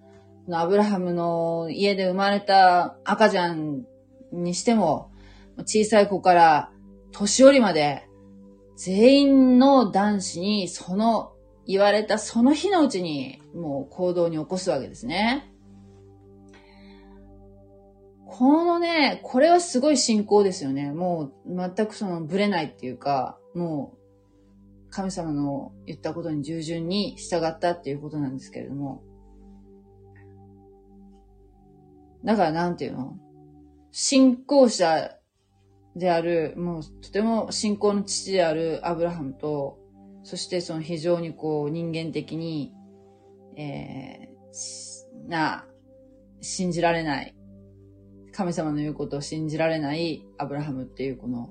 [0.52, 3.86] アブラハムの家で生まれた赤ちゃん
[4.30, 5.10] にしても、
[5.66, 6.70] 小さい子から
[7.10, 8.08] 年寄りまで、
[8.76, 11.32] 全員の男子にその
[11.66, 15.52] 言われたその日のうちにもう行動に起こすわけですね。
[18.36, 20.90] このね、これはすごい信仰ですよね。
[20.90, 29.04] もう全くそのブレないっていうか、もう神様の言ったことに従順に従ったっていうことなんですけれども。
[32.24, 33.16] だからなんていうの？
[33.92, 35.12] 信仰者
[35.94, 39.78] である、もうとても信仰の父であるアブラハムと、
[40.24, 42.72] そしてその非常にこう人間的に、
[43.56, 45.66] えー、な、
[46.40, 47.36] 信じられない、
[48.34, 51.50] 神様の言うことを信じられないアブラハムっていうこの、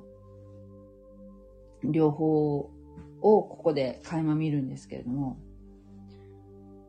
[1.83, 2.69] 両方を
[3.21, 5.37] ここで垣間見るんですけれども、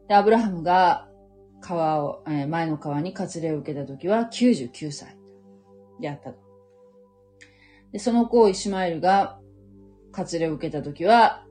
[0.08, 1.08] で、アブラハムが
[1.60, 5.16] 川を、えー、前の川に割礼を受けた時は99歳
[6.00, 6.38] であったと。
[7.92, 9.38] で、その子をイシュマエルが
[10.12, 11.44] 割礼を受けた時は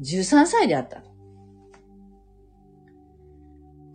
[0.00, 1.07] 13歳であったと。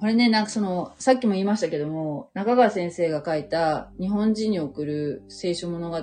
[0.03, 5.97] これね、なんかその、さっきも言いましたけども、中川先生が書いた日本人に送る聖書物語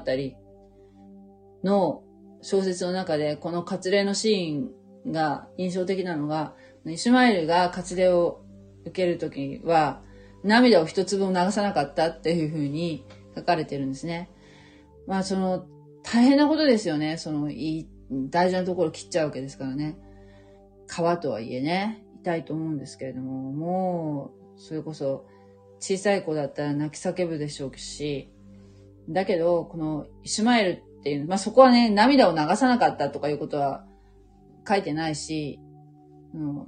[1.63, 2.03] の
[2.41, 6.55] 小説の中で、この割礼のシーンが印象的なのが、
[6.87, 8.41] イシュマエルが割礼を
[8.87, 10.01] 受けるときは、
[10.45, 13.05] 涙を一粒も流さなかったっていうふうに
[13.37, 14.31] 書かれてるんですね。
[15.07, 15.67] まあその、
[16.05, 17.19] 大変なことですよね。
[17.19, 19.99] その、いい大事なところ切っちゃうわけですからね。
[20.89, 25.27] 皮とはいえね、痛いと思うんですけれども、もう、それこそ、
[25.79, 28.31] 小さい子だったら泣き叫ぶでしょうし、
[29.09, 33.85] だけど、このイシュマエルっていう、まあそこはね、涙を流さなかったとかいうことは
[34.69, 35.59] 書いてないし、
[36.35, 36.67] うん、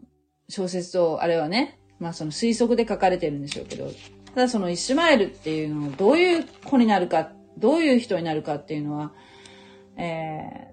[0.48, 3.90] 小説と、あれはね、まあその推測で書かれてるんでしょうけど、
[4.34, 9.12] ただそのイシュマエルっていうのをどういう子になるか、どういう人になるかっていうのは、
[9.98, 10.72] え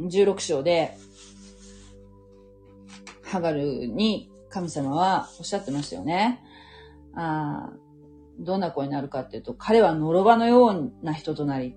[0.00, 0.96] ー、16章で、
[3.34, 6.40] ハガルに神様はおっしゃってましたよね。
[7.16, 7.70] あ
[8.38, 11.74] どんな子になるかっていうと、彼は呪場のような人となり、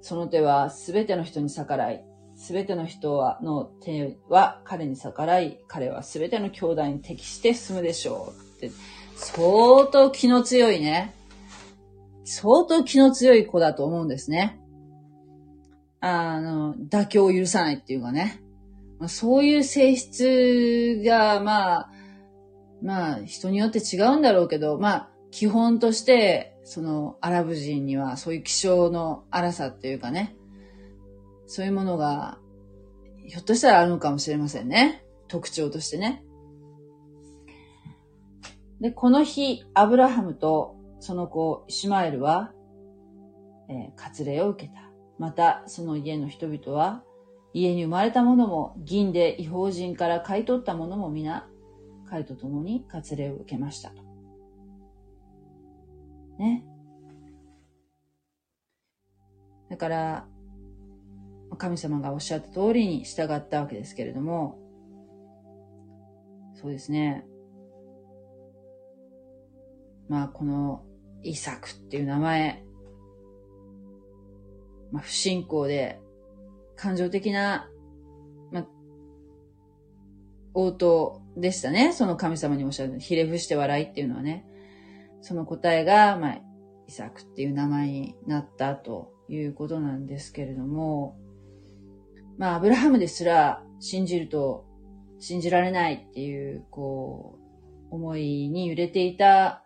[0.00, 2.04] その手はすべての人に逆らい、
[2.34, 8.70] すべての人はの手は彼に逆らい、彼はすべての兄弟に適して進むでしょうって、
[9.16, 11.14] 相当気の強いね。
[12.24, 14.58] 相当気の強い子だと思うんですね。
[16.00, 18.41] あの、妥協を許さないっていうかね。
[19.02, 21.90] まあ、そういう性質が、まあ、
[22.80, 30.36] まあ、人によって違うんだろうけど、まあ、基本として、その、アラブ人には、そういう気性の荒さっていうかね、
[31.48, 32.38] そういうものが、
[33.26, 35.04] ひょっとしたらあるのかもしれませんね。
[35.26, 36.22] 特徴としてね。
[38.80, 42.52] で、この日、アブラハムとその子、イシュマエルは、
[43.68, 44.92] えー、割礼を受けた。
[45.18, 47.02] また、その家の人々は、
[47.54, 51.48] 家に生まれたものも、銀で違法人から買い取ったものも皆、
[52.08, 54.02] 彼と共に割礼を受けましたと。
[56.38, 56.64] ね。
[59.70, 60.28] だから、
[61.56, 64.58] 神様がおっしゃった通りに従ったわけですけれども、
[66.54, 67.24] そうですね。
[70.08, 70.84] まあ、この
[71.22, 72.62] イサクっていう名前、
[74.90, 76.01] まあ、不信仰で、
[76.82, 77.70] 感情的な、
[78.50, 78.66] ま、
[80.52, 81.92] 応答でしたね。
[81.92, 84.44] その神様におっしゃる、ひれ伏して笑いっていうのはね。
[85.20, 86.40] その答えが、まあ、
[86.88, 91.16] イサクっていう名前になったということなんですけれども、
[92.36, 94.66] まあ、アブラハムですら信じると
[95.20, 97.38] 信じられないっていう、こ
[97.92, 99.62] う、思いに揺れていた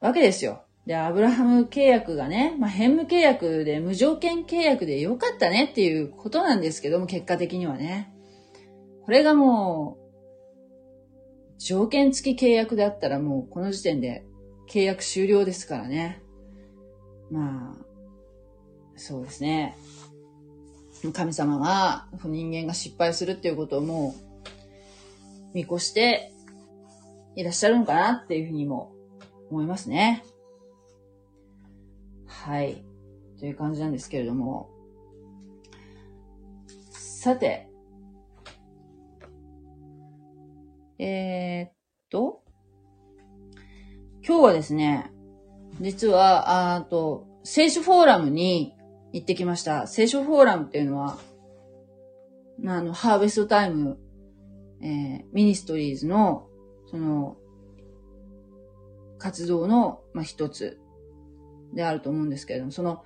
[0.00, 0.65] わけですよ。
[0.86, 8.12] で、アブラハム契約がね、まあ、変無契約で無条件契約でよかったねっていうことなんですけども、結果的にはね。
[9.04, 14.24] これがもう、条件付き契約だったらもうこの時点で
[14.70, 16.22] 契約終了ですからね。
[17.32, 17.84] まあ、
[18.94, 19.76] そうですね。
[21.12, 24.14] 神様が、人間が失敗するっていうことをも
[25.52, 26.32] う、見越して
[27.34, 28.92] いらっしゃるのかなっていうふうにも
[29.50, 30.22] 思いますね。
[32.44, 32.84] はい。
[33.38, 34.70] という感じなんですけれども。
[36.90, 37.68] さて。
[40.98, 41.72] えー、っ
[42.10, 42.42] と。
[44.26, 45.12] 今日はですね、
[45.80, 48.74] 実は、あと、聖書フォーラムに
[49.12, 49.86] 行ってきました。
[49.86, 51.18] 聖書フォーラムっていうのは、
[52.64, 53.98] あの、ハーベストタイム、
[54.82, 56.46] えー、ミニストリーズの、
[56.90, 57.36] その、
[59.18, 60.78] 活動の、まあ、一つ
[61.74, 63.04] であると思うんですけれども、その、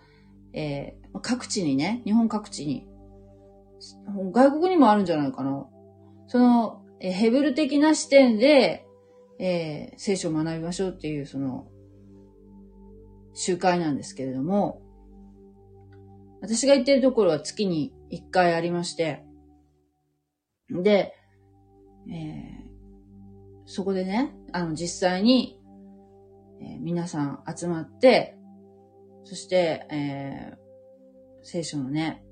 [0.52, 2.86] えー、各地にね、日本各地に、
[4.32, 5.66] 外国にもあるんじゃないかな。
[6.26, 8.86] その、えヘブル的な視点で、
[9.38, 11.66] えー、聖書を学びましょうっていう、その、
[13.32, 14.82] 集会なんですけれども、
[16.42, 19.24] 私が行ってるところは月に1回ありまして、
[20.70, 21.14] で、
[22.10, 25.58] えー、そこでね、あの、実際に、
[26.60, 28.36] えー、皆さん集まって、
[29.24, 30.56] そして、えー、
[31.42, 32.22] 聖書のね、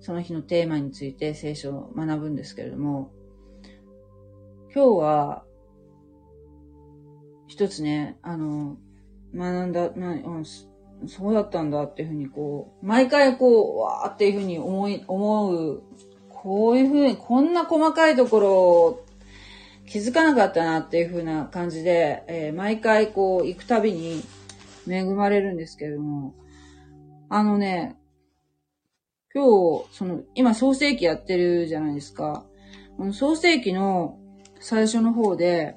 [0.00, 3.10] その日のテーマについて聖書を学ぶんですけれども、
[4.74, 5.44] 今日は、
[7.46, 8.76] 一つね、あの、
[9.34, 15.82] 学んだ、な、うん、そうだったんだっていうふうにこう、毎回こう、わーっていうふうに思い、思う、
[16.28, 19.06] こういうふうに、こんな細かいところを
[19.86, 24.22] 気づかなかったなっていうふうな感じで、えー、毎回こう、行くたびに
[24.88, 26.34] 恵まれるんですけれども、
[27.28, 27.96] あのね、
[29.34, 29.44] 今
[29.82, 32.46] 日、その、今創世記やってるじゃないですか。
[32.96, 34.18] この創世記の
[34.60, 35.76] 最初の方で、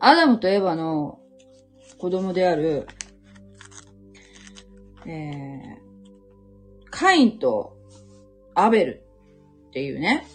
[0.00, 1.20] アダムとエヴァの
[1.98, 2.86] 子供である、
[5.06, 7.76] えー、カインと
[8.54, 9.04] アベル
[9.68, 10.26] っていうね、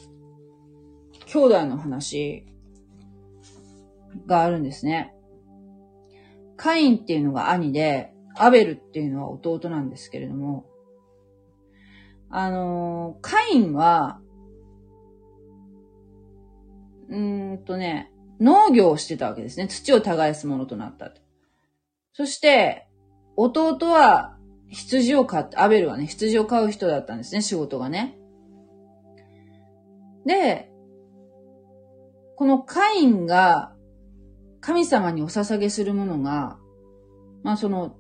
[1.26, 2.46] 兄弟の話
[4.26, 5.17] があるんですね。
[6.58, 10.66] カインっていうのが兄で、アベルっていうのは弟なんですけれども、
[12.30, 14.20] あのー、カインは、
[17.10, 19.68] うーんとね、農業をしてたわけですね。
[19.68, 21.12] 土を耕すものとなった
[22.14, 22.88] そして、
[23.36, 24.38] 弟は
[24.70, 28.18] 羊を飼って、アベルはね、羊を飼う人だったんですね、仕事がね。
[30.26, 30.70] で、
[32.36, 33.74] このカインが
[34.68, 36.58] 神様にお捧げするものが、
[37.42, 37.96] まあその、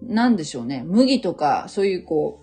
[0.00, 0.84] なんでしょうね。
[0.86, 2.40] 麦とか、そういうこ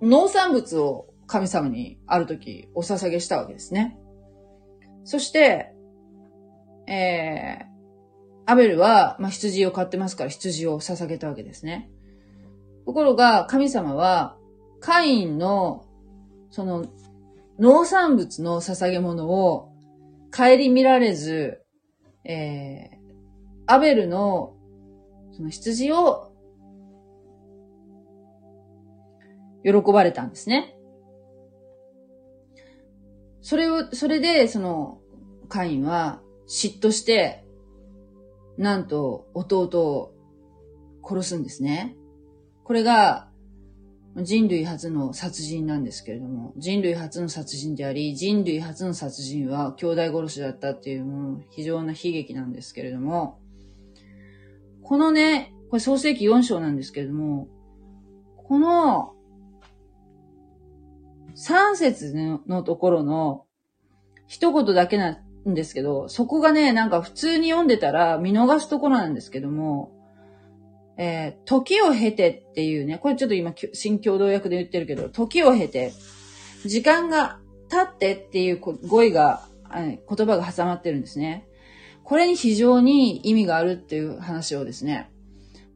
[0.00, 3.98] う、農産物を神様にある時お捧げしたわけですね。
[5.02, 5.74] そして、
[6.86, 7.64] えー、
[8.46, 11.90] アベルは、まあ、羊を飼ってますから羊を捧げたわけですね。
[12.86, 14.36] ところが、神様は、
[14.78, 15.84] カインの、
[16.52, 16.86] その、
[17.58, 19.72] 農産物の捧げ物を、
[20.32, 21.64] 顧みられず、
[22.24, 22.98] えー、
[23.66, 24.54] アベルの、
[25.32, 26.32] その羊を、
[29.62, 30.76] 喜ばれたんですね。
[33.42, 35.00] それを、それで、その、
[35.48, 37.44] カインは嫉妬して、
[38.56, 40.14] なんと弟を
[41.02, 41.96] 殺すんですね。
[42.64, 43.29] これが
[44.16, 53.38] 人類初の殺人なんですけれども、人類初の殺人であり、人類初の殺人は兄弟殺しだったっていうもう非常な悲劇なんですけれども、
[54.82, 57.46] このね、これ創世記4章なんですけれども、
[58.36, 59.14] この
[61.36, 62.12] 3節
[62.48, 63.46] のところの
[64.26, 69.92] 一言だけなんですけど、そこがね、なんか普通に読んでたら見逃すところなんですけども、
[71.02, 75.94] えー、時を経てっていうね、これちょっと今、新共同訳で言ってるけど、時を経て、
[76.66, 77.40] 時間が
[77.70, 81.48] 経ってっていう語彙が、言葉が挟まってるんですね。
[82.04, 85.10] これに非常に意味があるっていう話をですね、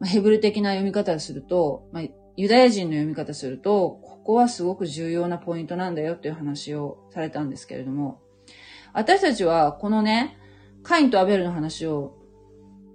[0.04, 2.02] ヘブル的な読み方をすると、まあ、
[2.36, 8.20] ユダヤ人の読み方すると、ここはすごく重要なポイントなんだよっていう話をされたんですけれども、
[8.92, 10.36] 私たちはこのね、
[10.82, 12.18] カインとアベルの話を、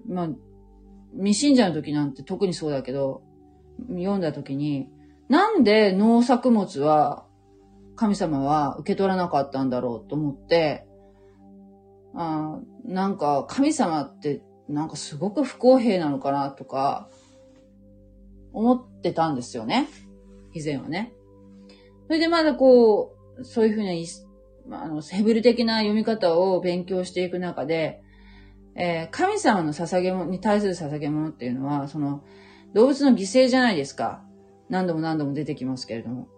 [0.07, 0.29] まあ、
[1.13, 3.23] 未信者の時なんて特にそうだけど、
[3.89, 4.89] 読んだ時に、
[5.27, 7.25] なんで農作物は
[7.95, 10.85] 神様は受け取らなかったんだろうと思って、
[12.15, 17.09] あなんか神様ってなんかすごく不公平なのかなとか
[18.53, 19.87] 思ってたんですよね。
[20.53, 21.13] 以前はね。
[22.07, 28.01] それでまだこう、そういうふうな、あの、ヘブル的な読み方を勉強していく中で、
[28.79, 32.23] えー、神様の捧げ物に対する捧げ物っていうのは、その、
[32.73, 34.23] 動物の犠牲じゃないですか。
[34.69, 36.29] 何度も何度も出てきますけれども。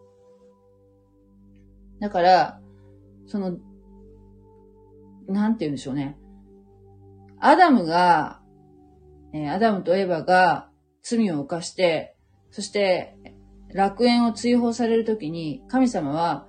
[2.00, 2.60] だから、
[3.28, 3.58] その、
[5.28, 6.18] なんて言うんでしょうね。
[7.40, 8.42] アダムが、
[9.34, 10.70] えー、アダムとエヴァが
[11.04, 12.16] 罪を犯して、
[12.50, 13.16] そして
[13.74, 16.48] 楽園を追放されるときに、神様は、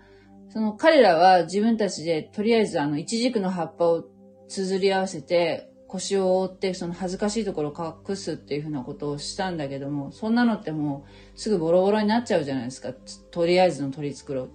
[0.49, 4.05] その彼らは自分たちでとりあえずあの、一軸の葉っぱを
[4.49, 11.05] 綴り合わせて、腰を覆ってその恥ずかしいところを隠すっていうふうなことをしたんだけども、そんなのっても
[11.37, 12.95] うすぐボロボロになっちゃうじゃないですか。
[13.31, 14.51] とりあえずの取り繕う。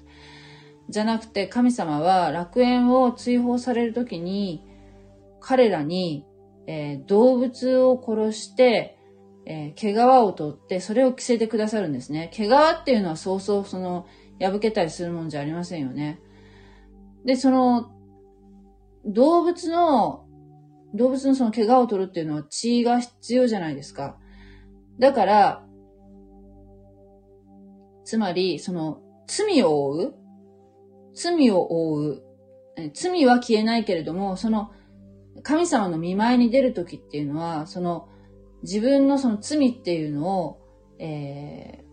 [0.89, 4.65] じゃなくて神様は楽園を追放されるときに
[5.39, 6.25] 彼らに、
[6.65, 8.97] えー、動物を殺して、
[9.45, 12.31] えー、毛皮を取ってそれを着せてくださるんですね。
[12.33, 14.07] 毛皮っていうのはそうそうその
[14.39, 16.19] 破けたりするもんじゃありませんよね。
[17.25, 17.91] で、その
[19.05, 20.26] 動物の
[20.93, 24.17] 動物のその怪我を取るっていうのは血が必要じゃないですか。
[24.99, 25.63] だから、
[28.03, 30.13] つまり、その、罪を負う
[31.13, 32.23] 罪を負う。
[32.93, 34.71] 罪は消えないけれども、その、
[35.43, 38.07] 神様の見舞いに出るときっていうのは、その、
[38.63, 40.61] 自分のその罪っていうのを、
[40.99, 41.83] え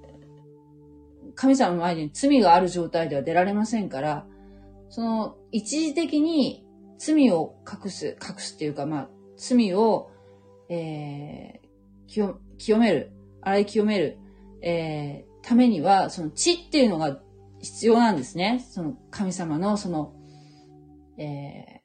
[1.35, 4.27] 神様の前に罪がある状態では出られませんから、
[4.89, 6.64] その、一時的に
[6.99, 10.11] 罪を隠す、隠すっていうか、まあ、罪を、
[10.69, 14.19] えー、清、清める、洗い清める、
[14.63, 17.21] えー、ためには、その血っていうのが
[17.61, 18.65] 必要なんですね。
[18.71, 20.15] その神様のその、
[21.19, 21.83] え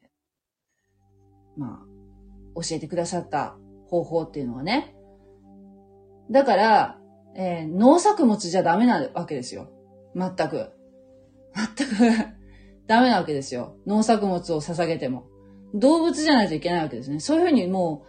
[1.57, 3.57] ー、まあ、教えてくださった
[3.87, 4.95] 方法っていうのはね。
[6.31, 6.99] だから、
[7.35, 9.69] えー、農作物じゃダメなわけですよ。
[10.15, 10.71] 全く。
[11.77, 12.38] 全く
[12.89, 13.75] ダメなわけですよ。
[13.85, 15.27] 農作物を捧げても。
[15.75, 17.19] 動物じゃないといけないわけですね。
[17.19, 18.03] そういうふうにも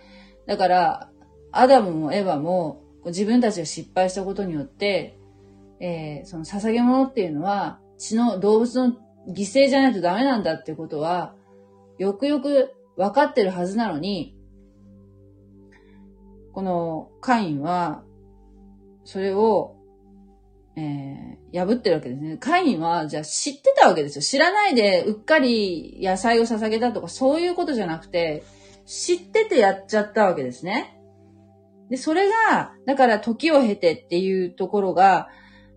[0.46, 1.10] う、だから、
[1.52, 5.18] アダムもエヴァも自分たちが失敗したことによって、
[5.80, 8.96] えー、その捧げ物っていうのは血の動物の
[9.28, 11.34] 犠牲じゃないとダメなんだってことは、
[11.98, 14.34] よくよく分かってるはずなのに、
[16.54, 18.02] このカインは、
[19.04, 19.76] それを、
[20.76, 22.36] えー、破ってるわけですね。
[22.36, 24.22] カインは、じゃあ知ってたわけですよ。
[24.22, 28.44] 知らないで、うっかり野菜を捧げたとか、そういうことじゃなくて、
[28.86, 30.96] 知っててやっちゃったわけですね。
[31.90, 35.28] で、それが、だから時を経てっていうところが、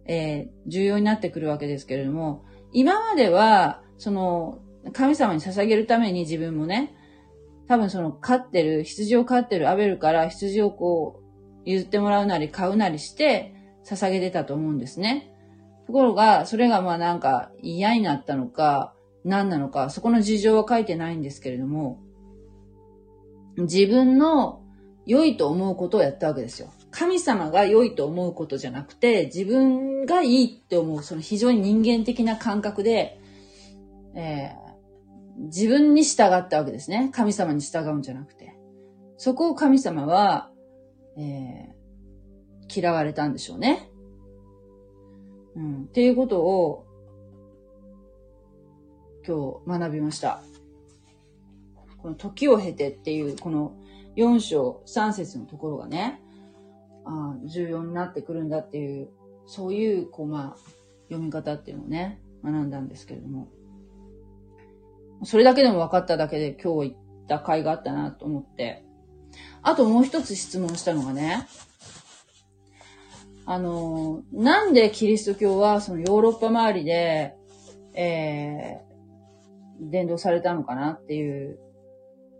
[0.05, 4.59] えー、重要になってくるわけですけれども、今までは、その、
[4.91, 6.95] 神様に捧げるために自分もね、
[7.67, 11.23] 多分その飼ってる、羊を飼ってるアベルから羊をこう、
[11.65, 15.33] 譲ってもらうなり買うなりして捧げてたと思うんですね。
[15.87, 18.93] ところが、それがまあなんか嫌になったのか、
[19.25, 21.99] 何なのか、そこの事情は書いてないんですけれども、
[23.57, 24.61] 自分の
[25.05, 26.69] 良いと思うことをやったわけですよ。
[26.91, 33.19] 神様が良いと思うことじゃなくて、自分がいいって思う、その非常に人間的な感覚で、
[34.15, 37.09] えー、自分に従ったわけですね。
[37.13, 38.55] 神様に従うんじゃなくて。
[39.17, 40.49] そこを神様は、
[41.17, 41.72] えー、
[42.73, 43.89] 嫌われたんでしょうね。
[45.55, 45.83] うん。
[45.83, 46.85] っていうことを、
[49.25, 50.41] 今日学びました。
[52.01, 53.73] この時を経てっていう、この
[54.15, 56.21] 4章3節のところがね、
[57.05, 59.09] あ重要になってくるんだっていう、
[59.45, 60.69] そういう、こう、まあ、
[61.09, 63.47] 読み方っていうのをね、学んだんですけれども。
[65.23, 68.83] それだけでも分かっただけで今日行った甲斐があったなと思って。
[69.61, 71.47] あともう一つ質問したのがね、
[73.45, 77.35] あの、なんでキリスト教はそのヨーロッパ周りで、
[77.93, 81.59] えー、伝道されたのかなっていう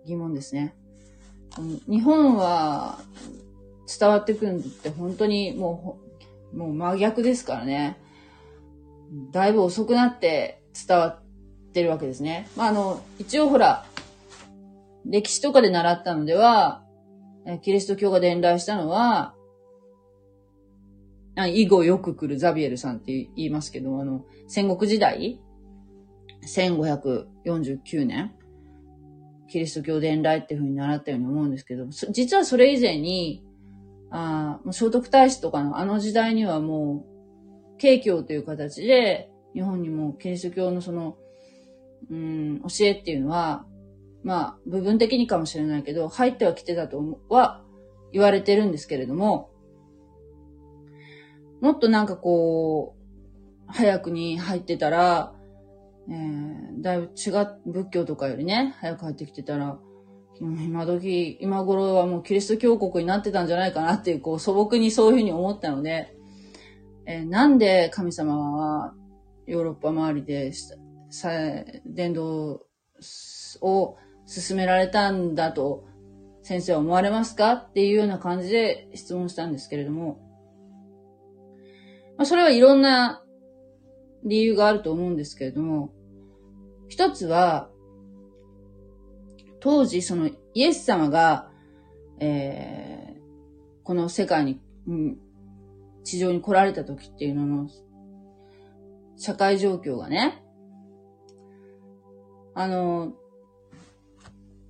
[0.06, 0.76] 疑問ですね。
[1.88, 2.99] 日本は
[3.99, 5.99] 伝わってくるって本当にも
[6.54, 7.99] う、もう真逆ですからね。
[9.32, 12.47] だいぶ遅くなって伝わってるわけですね。
[12.56, 13.86] まあ、あの、一応ほら、
[15.06, 16.84] 歴史とかで習ったのでは、
[17.62, 19.36] キリスト教が伝来したのは、
[21.36, 25.40] あ以後よく来るザビエルさんって言いますけど、あの、戦国時代
[26.46, 28.32] ?1549 年
[29.48, 33.44] キリスト教伝来っていうふうに習ったように思うんですけど、実はそれ以前に、
[34.10, 37.06] あもう聖徳太子とかのあの時代にはも
[37.76, 41.18] う、景教という形で、日本にもキリスト教のその、
[42.10, 43.66] うん、教えっていうのは、
[44.24, 47.64] まあ、部分的にかもしれないけど、入ってはきてたとは
[48.12, 49.52] 言われてるんですけれども、
[51.64, 55.34] もっとなんかこう、早くに入ってたら、
[56.09, 59.80] えー、だいぶ違う、仏教とかよりね、早く入ってきてたら、
[60.41, 66.14] 今時、今頃はもうキリスト教国になってたんじゃないかなっていう、こう素朴にそういうふうに思ったので、
[67.05, 68.93] えー、なんで神様は
[69.47, 70.51] ヨーロッパ周りで
[71.09, 71.30] さ
[71.86, 72.66] 伝道
[73.61, 75.86] を進められたんだと
[76.41, 80.20] 先生は思われますかっていうような感じで質問したんですけれども、
[82.24, 83.21] まあ、それはいろんな
[84.24, 85.93] 理由があると思うんですけれども、
[86.88, 87.69] 一つは、
[89.59, 91.49] 当時そのイエス様が、
[92.21, 95.17] えー、この世界に、うん、
[96.05, 97.69] 地上に来られた時っていうのの、
[99.17, 100.45] 社会状況がね、
[102.55, 103.11] あの、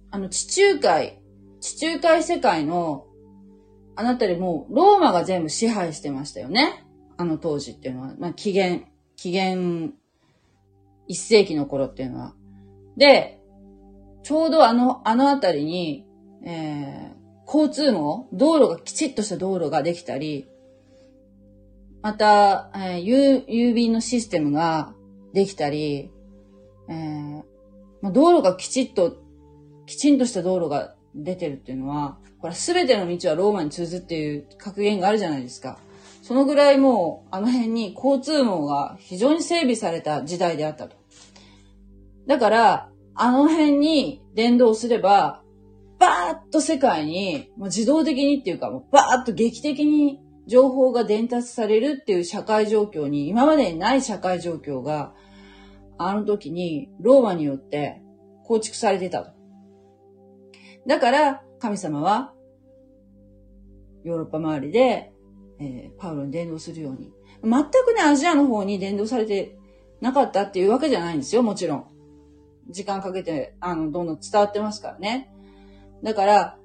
[0.09, 1.21] あの地中海、
[1.61, 3.05] 地中海世界の、
[3.95, 6.83] あなたりもローマが全部支配してましたよね。
[7.17, 8.13] あの当時っていうのは。
[8.17, 8.85] まあ、紀元
[9.15, 9.93] 紀元
[11.09, 12.33] 1世紀の頃っていうのは。
[12.97, 13.39] で、
[14.23, 16.07] ちょうどあの、あのあたりに、
[16.45, 20.47] えー、交通網、道路が、きちっとした道路ができたり、
[22.01, 24.93] また、えー、郵郵便のシステムが
[25.33, 26.11] できたり、
[26.89, 27.43] えー
[28.01, 29.17] まあ、道路がきちっと、
[29.85, 35.79] きちんとした道路が出てるっていうのは、これすべての道はローマに通ずっていう格言があるじゃないですか。
[36.23, 40.95] そのぐらいもう、あの辺に交通網が非常に整備された時代であったと。
[42.27, 45.43] だから、あの辺に伝導すれば、
[45.99, 55.13] バーッと世界に、もう自動的にっていうか、もうバーッと劇的に情報が伝達されるっていう社会状況に、今までにない社会状況が、
[55.97, 58.01] あの時にローマによって
[58.45, 59.31] 構築されてたと。
[60.87, 62.33] だから、神様は、
[64.05, 65.12] ヨーロッパ周りで、
[65.59, 67.11] えー、パウロに伝道するように。
[67.43, 69.57] 全くね、アジアの方に伝道されて
[70.01, 71.87] なかったっていうわけじゃないんですよ、もちろん。
[72.69, 75.33] 時間かけて、あの、どんどん伝わってますからね。
[76.03, 76.57] だから、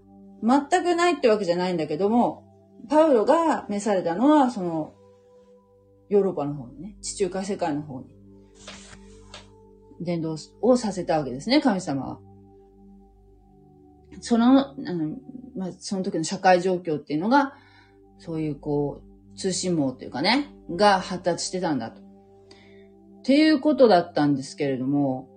[0.43, 2.45] 全くないってわけじゃないんだけども、
[2.89, 4.95] パウロが召されたのは、その、
[6.09, 8.07] ヨーロッパの方にね、地中海世界の方に、
[10.01, 12.21] 伝道をさせたわけですね、神様は。
[14.21, 15.17] その、あの、
[15.57, 17.55] まあ、その時の社会状況っていうのが、
[18.19, 22.01] そういうこう、通信網っていうかね、が発達してたんだと。
[22.01, 22.05] っ
[23.23, 25.29] ていうことだったんですけれども、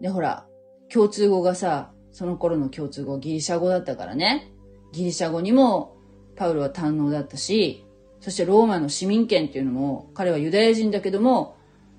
[0.00, 0.46] で、ほら、
[0.92, 4.52] 共通語がさ、その頃の共通語ギリシャ語だったからね。
[4.92, 5.96] ギリシャ語にも
[6.36, 7.86] パウロは堪能だったし、
[8.20, 11.56] そしてローマの市民権っていうのも、彼はユダヤ人だけども、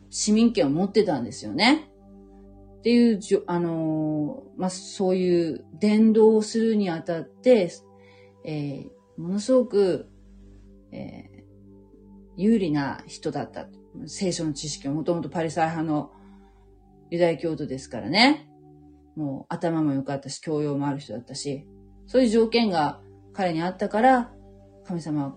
[0.10, 1.90] 市民権を持ってたんですよね。
[2.80, 7.72] っていう、あのー、まあ、そういう伝道をするにあたって、
[8.46, 10.10] えー、ものすごく、
[10.92, 11.44] えー、
[12.38, 13.68] 有利な人だった。
[14.08, 16.12] 聖書の知識はもともとパリサイ派の
[17.12, 18.50] ユダヤ教徒ですからね。
[19.16, 21.68] もう頭も良かったし、教養もある人だったし、
[22.08, 23.02] そういう条件が
[23.34, 24.34] 彼にあったから、
[24.86, 25.36] 神様は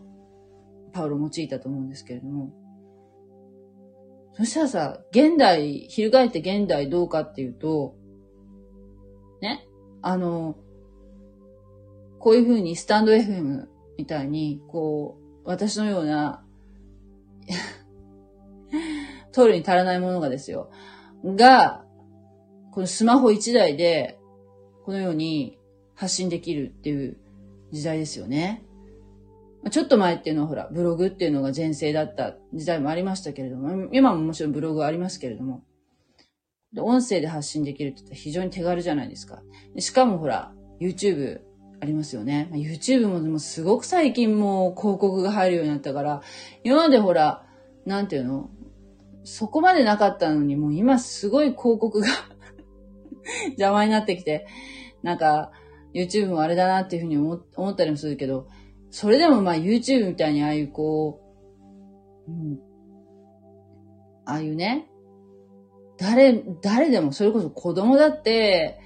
[0.93, 2.53] パウロを用いたと思うんですけれども。
[4.33, 7.95] そしたらさ、現代、翻って現代どうかっていうと、
[9.41, 9.67] ね、
[10.03, 10.57] あの、
[12.27, 13.67] こういうふうにスタンド FM
[13.97, 16.45] みたいに、こう、私のような
[19.31, 20.69] 通るに足らないものがですよ。
[21.25, 21.85] が、
[22.73, 24.19] このスマホ一台で、
[24.85, 25.57] このように
[25.95, 27.17] 発信できるっていう
[27.71, 28.65] 時代ですよね。
[29.71, 35.63] ちょっと前っていうのはほら、ブログっていうのが全盛だった時代もありましたけれども、今ももちろんブログありますけれども、
[36.77, 39.45] 音声で発信できるって言ったら非常に手軽じゃないですか。
[39.79, 41.47] しかもほら、YouTube
[41.81, 42.49] ありますよね。
[42.53, 46.23] YouTube もでもすごく最近もう広告が入るようになったから、
[46.65, 47.47] 今までほら、
[47.85, 48.51] なんていうの？
[49.25, 52.07] そこまでなかったのに、もう今すごい広告が
[53.51, 54.47] 邪魔になってきて、
[55.03, 55.51] なんか、
[55.93, 58.47] YouTube もあれだなっていうふうに思ったりもするけど、
[58.91, 61.21] それでもまあ YouTube みたいにああいうこ
[62.29, 62.61] う、うん、
[64.25, 64.89] ああいうね、
[65.99, 68.79] 誰、誰でも、それこそ子供だって、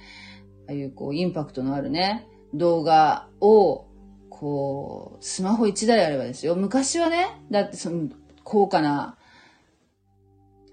[0.67, 3.85] ああいうこう、インパクトのあるね、動画を、
[4.29, 6.55] こう、スマホ1台あればですよ。
[6.55, 8.09] 昔はね、だってその、
[8.43, 9.17] 高価な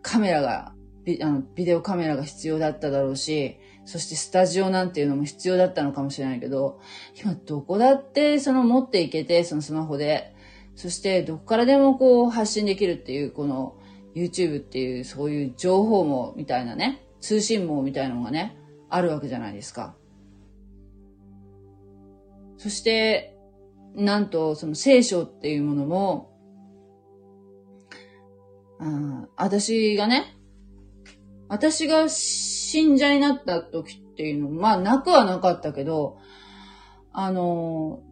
[0.02, 0.72] カメラが、
[1.04, 6.80] ビあのビデオカメラが必要だっただろうし、そしてスタジオなんていうのも必要だったのかもしれないけど、
[7.18, 10.34] 今どこだってその持っていけて、そのスマホで、
[10.74, 13.76] そしてどこからでもこう発信できるっていう、この
[14.14, 18.56] YouTube っていうそういう情報網みたいなね、通信網みたいなのがね、
[18.90, 19.94] あるわけじゃないですか。
[22.58, 23.34] そして、
[23.94, 26.38] なんとその聖書っていうものも、
[28.80, 30.36] あ私がね、
[31.48, 36.18] 私が信者になった時っていうのまあなくはなかったけど、
[37.12, 38.02] あの、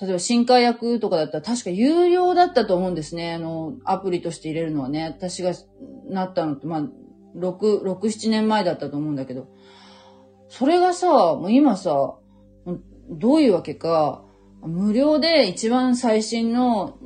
[0.00, 3.34] 例えば新海役とかだったら確か有料だったと思うんですね。
[3.34, 5.04] あの、アプリとして入れるのはね。
[5.04, 5.52] 私が
[6.08, 6.80] なったのって、まあ、
[7.36, 9.48] 6、6、7年前だったと思うんだけど。
[10.48, 12.16] それがさ、もう今さ、
[13.08, 14.22] どういうわけか、
[14.62, 16.98] 無料で一番最新の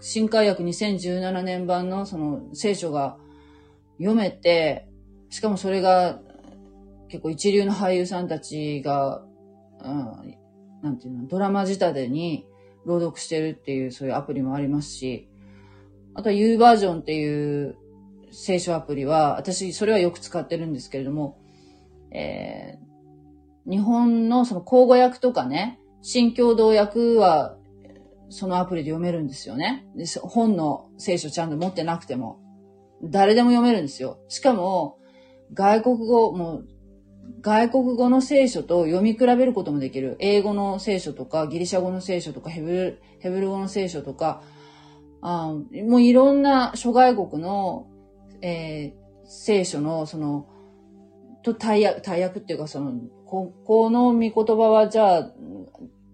[0.00, 3.16] 新海訳2017年版のその聖書が
[3.98, 4.88] 読めて、
[5.30, 6.20] しかもそれが
[7.08, 9.24] 結構一流の俳優さんたちが、
[9.82, 10.36] うん、
[10.82, 12.46] なんていうの、ドラマ仕立てに
[12.84, 15.28] 朗読してるっていうそういうアプリもありますし、
[16.14, 17.76] あとは U バージョンっていう
[18.32, 21.38] 聖書アプリは、私それはよく使ってるんですけれども、
[22.10, 22.85] えー、
[23.68, 27.56] 日本のその口語訳とかね、新共同訳は
[28.28, 29.86] そのアプリで読めるんですよね。
[30.22, 32.40] 本の聖書ちゃんと持ってなくても。
[33.02, 34.18] 誰でも読めるんですよ。
[34.28, 34.98] しかも、
[35.52, 36.62] 外国語、も、
[37.40, 40.16] 外国語の聖書と読み比べることもできる。
[40.18, 44.42] 英語の聖書とか、ギリシャ語の聖書とか、ヘブル、ヘブル語の聖書とか、
[45.20, 45.52] あ
[45.86, 47.86] もういろんな諸外国の、
[48.42, 50.46] えー、聖書の、その、
[51.42, 52.94] と大訳、大訳っていうか、その、
[53.26, 55.32] ここの見言葉はじゃあ、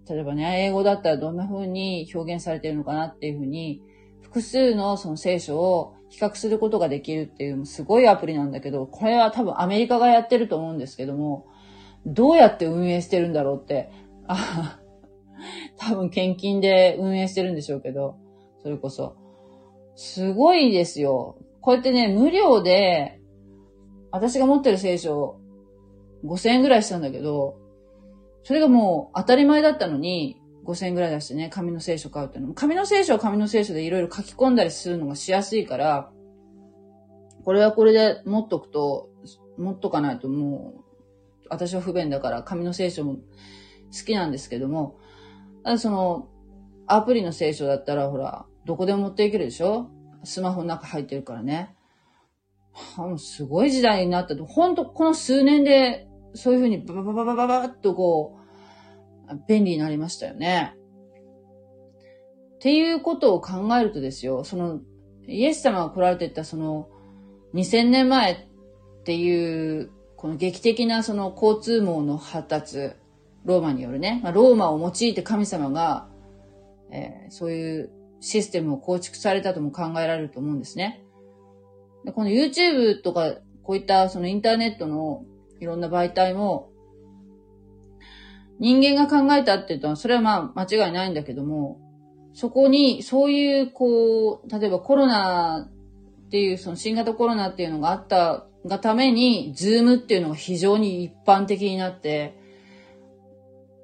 [0.09, 3.81] 例えばね、英語だったらどんな風に表現されているのかなっていう風に、
[4.21, 11.47] 複数のその聖書を比較することができるっていうすごいアプリなんだけど、これは多分アメリカがやってると思うんですけども、
[12.05, 13.91] どうやって運営してるんだろうって、
[14.27, 14.79] あ
[15.77, 18.17] 多分献金で運営してるんでしょうけど、
[18.61, 19.15] それこそ。
[19.95, 21.37] すごいですよ。
[21.61, 23.19] こうやってね、無料で、
[24.11, 25.39] 私が持ってる聖書、
[26.23, 27.57] 5000円ぐらいしたんだけど、
[28.43, 36.11] それがもう当たり前だったのに、5000円ぐらい出してね、紙の聖書買うっていうのも、紙の聖書は紙の聖書でいろいろ書き込んだりするのがしやすいから、
[37.43, 39.09] これはこれで持っとくと、
[39.57, 43.21] 持っとかないともう、私は不便だから紙の聖書も好
[44.05, 44.97] きなんですけども、
[45.77, 46.29] その、
[46.87, 49.89] アプリの聖書だったら、ほら、どこでも持っていけるでしょ？
[50.23, 51.75] スマホの中入ってるからね。
[53.17, 54.45] すごい時代になったと。
[54.45, 58.37] ほんと、この数年で、そういうふうにバババババババッとこ
[59.29, 60.75] う、便利になりましたよね。
[62.55, 64.79] っていうことを考えるとですよ、その、
[65.27, 66.89] イエス様が来られてたその、
[67.53, 68.37] 2000年前っ
[69.03, 72.91] ていう、この劇的なその交通網の発達、
[73.45, 76.07] ローマによるね、まあ、ローマを用いて神様が、
[76.91, 81.03] えー、そういうシステムを構築されたとも考えられると思うんですね。
[82.05, 85.25] でこの YouTube とか、こういったそのインターネットの
[85.63, 86.69] いろんな媒体も、
[88.59, 91.79] 人間が考えたっていうのは、それはまあ間違いないんだけども、
[92.33, 95.69] そこに、そういう、こう、例えばコロナ
[96.27, 102.37] っていう、その新型コロナっていうのがあったがために、ズームっていうのが非常に一般的になって、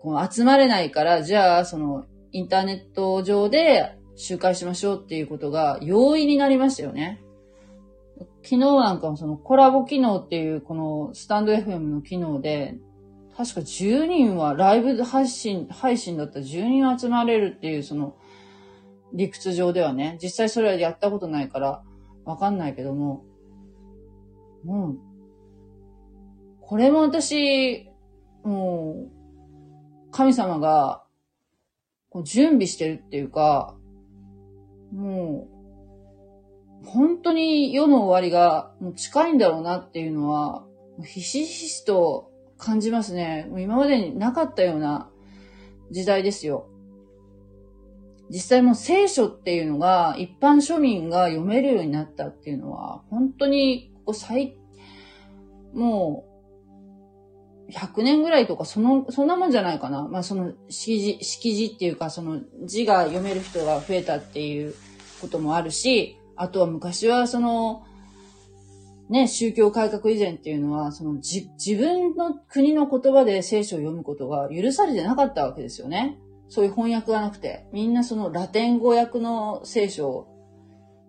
[0.01, 7.21] こう集まれないから、じゃあ、その、インターネット上で集会しましょうっていうことが容易になりましたよね。
[8.41, 12.77] 昨日なんかもそのコラボ機能っていうこのスタンド FM の機能で、
[13.35, 18.15] 確か10人はライブ配信、配信だったら10人集まれるっていうその
[19.13, 21.83] 理屈上ではね、実際それはやったことないから
[22.25, 23.23] わかんないけども、
[24.65, 24.99] うん。
[26.61, 27.89] これも私、
[28.43, 31.03] もう、神様が、
[32.23, 33.75] 準備してるっていうか、
[34.91, 35.58] もう、
[36.89, 40.65] 本当に世の終わりがもう近いんだろうなっていうのは、
[41.05, 43.47] ひしひしと感じますね。
[43.57, 45.09] 今までになかったような
[45.91, 46.67] 時代ですよ。
[48.29, 54.57] 実際もう聖書っていうのが一般庶民が読めるようになったっていうのは、本当にここ最、
[55.73, 56.25] も
[57.67, 60.07] う100年ぐらいとか、その、そんなもんじゃないかな。
[60.07, 64.73] まあその、識字、識字っていうか、その字が読める人が増えたっていう
[65.21, 67.83] こともあるし、あとは昔はその、
[69.09, 76.17] ね、宗教改革以前っていうのは、そのじ、自分の国の言葉で聖書を読むことが許されてなかったわけですよね。
[76.47, 77.67] そういう翻訳がなくて。
[77.73, 80.27] みんなそのラテン語訳の聖書を、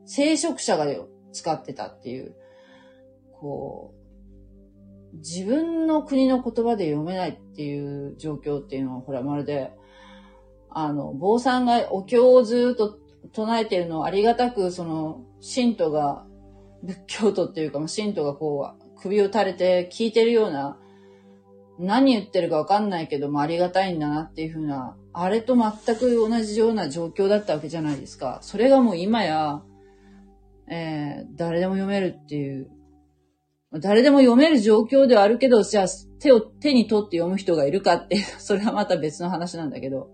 [0.04, 0.86] 聖職者が
[1.30, 2.34] 使ってたっていう、
[3.38, 3.94] こ
[5.14, 9.70] う、自分の国の言葉で読めないっていう状況っていうのは、ほら、まるで、
[10.70, 12.98] あの、坊さんがお経をずっと
[13.32, 16.26] 唱えてるのをありがたく、その、信徒が、
[16.82, 20.78] 仏教徒っていうか、信徒がこう、首を垂れて聞いてるような、
[21.78, 28.38] 何言ってるかわかんないけどもありがたいんだなっていうふうな、あれと全く同じような状況だったわけじゃないですか。
[28.42, 29.62] それがもう今や、
[30.68, 32.70] えー、誰でも読めるっていう
[33.78, 35.86] 誰でも読める状況ではあるけど、じゃあ
[36.18, 40.10] 手を手に取って読む人がいるかって、それはまた別の話なんだけど、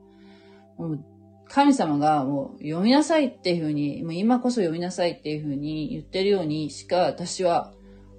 [0.76, 1.04] もう
[1.48, 7.72] 神様がもう読みなさいっていうふうに、もう今こそ読みなさいっていうふうに言ってるようにしか私は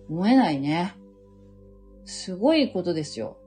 [0.09, 0.95] 思えないね。
[2.05, 3.37] すごいことですよ。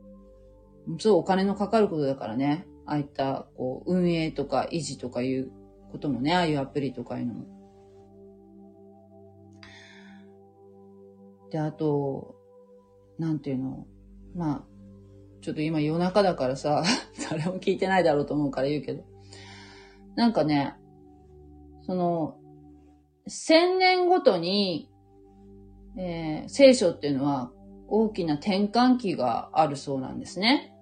[0.99, 2.67] そうお金のかかることだからね。
[2.87, 5.51] ああいったこう運営とか維持とかいう
[5.93, 7.61] こともね、ああいうアプリとかいうのも。
[11.51, 12.37] で、あと、
[13.19, 13.87] なんていうの、
[14.35, 14.65] まあ、
[15.43, 16.83] ちょっと今夜中だからさ、
[17.31, 19.10] 誰も聞いてないだろうと思うから言うけど。
[20.17, 20.75] なんかね、
[21.83, 22.37] その、
[23.27, 24.91] 千年ごとに、
[25.97, 27.53] えー、聖書っていうのは
[27.89, 30.75] 大きな転換期があるそうなんですね。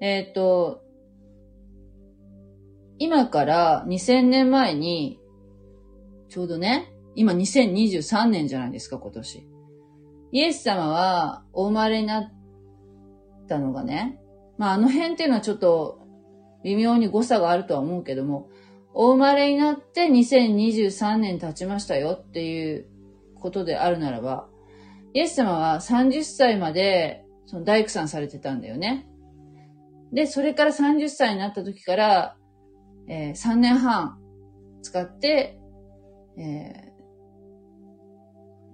[0.00, 0.82] えっ、ー、と、
[2.98, 5.18] 今から2000年前に、
[6.28, 9.46] ちょうどね、今2023年じゃないですか、今年。
[10.32, 12.32] イエス様はお生まれになっ
[13.48, 14.18] たのがね、
[14.58, 16.00] まああの辺っていうのはちょっと
[16.62, 18.48] 微妙に誤差があるとは思うけども、
[18.94, 22.86] お生まれになって2023年経ちましたよっていう
[23.34, 24.48] ことであるならば、
[25.12, 29.06] イエス様は30歳までその大工さんされてたんだよね。
[30.12, 32.36] で、それから30歳になった時から、
[33.08, 34.18] えー、3年半
[34.82, 35.58] 使って、
[36.38, 36.92] え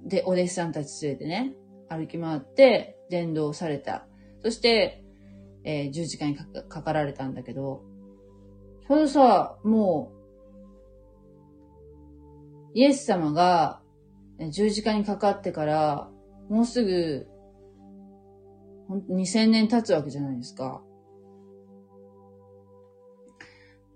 [0.07, 1.55] ー、で、お弟子さんたち連れてね、
[1.89, 4.07] 歩き回って伝道された。
[4.43, 5.05] そして、
[5.65, 7.83] えー、十字架にかかかかられたんだけど、
[8.87, 10.13] それさ、も
[12.75, 13.81] う、イエス様が
[14.51, 16.11] 十字架にかかってから、
[16.49, 17.27] もうすぐ、
[19.09, 20.83] 2000年経つわけじゃないですか。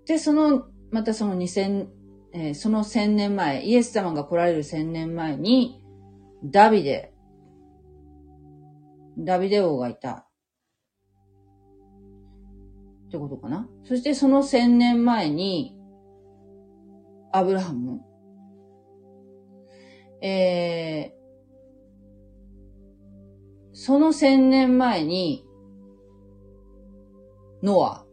[0.05, 1.87] で、その、またその2000、
[2.33, 5.81] えー、その1000年前、イエス様が来られる1000年前に、
[6.43, 7.11] ダビデ、
[9.17, 10.24] ダビデ王がいた。
[13.15, 13.67] ってことかな？
[13.85, 15.77] そしてその1000年前に、
[17.31, 18.01] アブラハム。
[20.21, 21.15] えー、
[23.73, 25.45] その1000年前に、
[27.63, 28.05] ノア。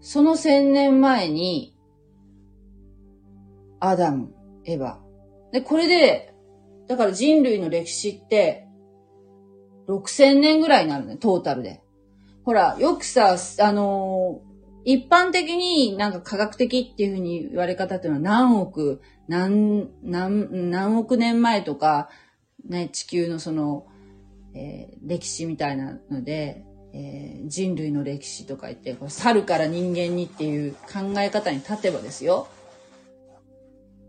[0.00, 1.76] その千年前に、
[3.80, 4.32] アダム、
[4.64, 4.98] エヴァ。
[5.52, 6.34] で、これで、
[6.86, 8.66] だから人類の歴史って、
[9.88, 11.82] 6000年ぐらいになるね、トータルで。
[12.48, 22.08] ほら、よくさ、あのー、一般的になんか科学的っていうふうに言われ方っていうのは何億、何、何、何億年前とか、
[22.66, 23.86] ね、地球のその、
[24.54, 32.48] えー、歴史みたいなので、えー、人類の歴史とか言って、これ猿から人間にっていう考え方に立てばですよ。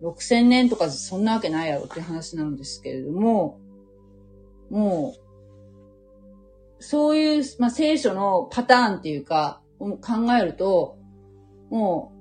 [0.01, 3.59] 6000年とかそんなわけないやろって話なんですけれども、
[4.69, 5.28] もう、
[6.79, 9.97] そういう、まあ、聖書のパターンっていうか、考
[10.39, 10.97] えると、
[11.69, 12.19] もう、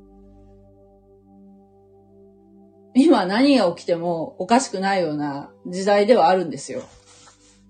[2.94, 6.82] 今何が起きてもおかしくないような時代ではあるんですよ。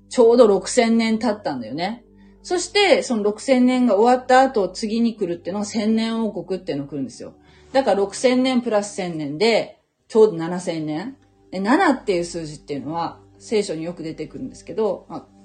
[0.08, 2.04] ちょうど6000年経ったんだよね。
[2.42, 7.34] そして、その6000年が終わった後、次に来るっていうのが1000年王国っていうのが来るんですよ。
[7.72, 11.16] だから6000年プラス1000年で、ちょうど7000年。
[11.50, 15.37] で7っていう数字っていうのは、聖書によく出てくるんですけど、まあ、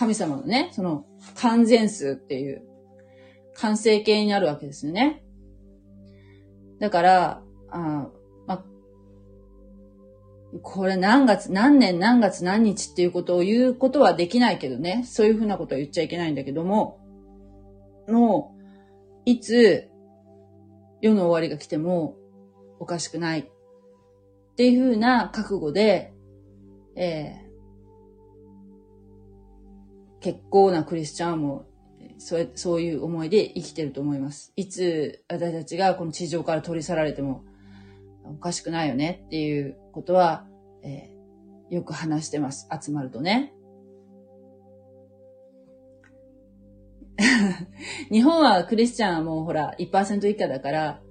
[0.00, 2.62] 神様のね、その完全数っていう、
[3.54, 5.22] 完成形になるわけですよね。
[6.78, 8.08] だから、あ
[8.46, 8.64] ま
[10.62, 15.04] これ何月、何年何月何日っていうことを言うことはできないけどね。
[15.06, 16.98] そういうふうなことは言っちゃいけないんだけども、
[18.08, 18.60] もう、
[19.26, 19.90] いつ
[21.02, 22.16] 世の終わりが来ても
[22.78, 23.44] おかしくないっ
[24.56, 26.14] ていうふうな覚悟で、
[26.96, 27.49] えー、
[30.20, 31.66] 結構なクリスチャンも
[32.18, 34.52] そうそういう思いで生きてると思います。
[34.56, 37.44] いつ私たちがこの地上から取り去られても
[38.24, 40.46] おかしくないよねっていうことは、
[40.82, 42.68] えー、よく話してます。
[42.70, 43.54] 集まるとね。
[48.10, 51.02] 日本はクリスチャンはもうほら1%以下だから、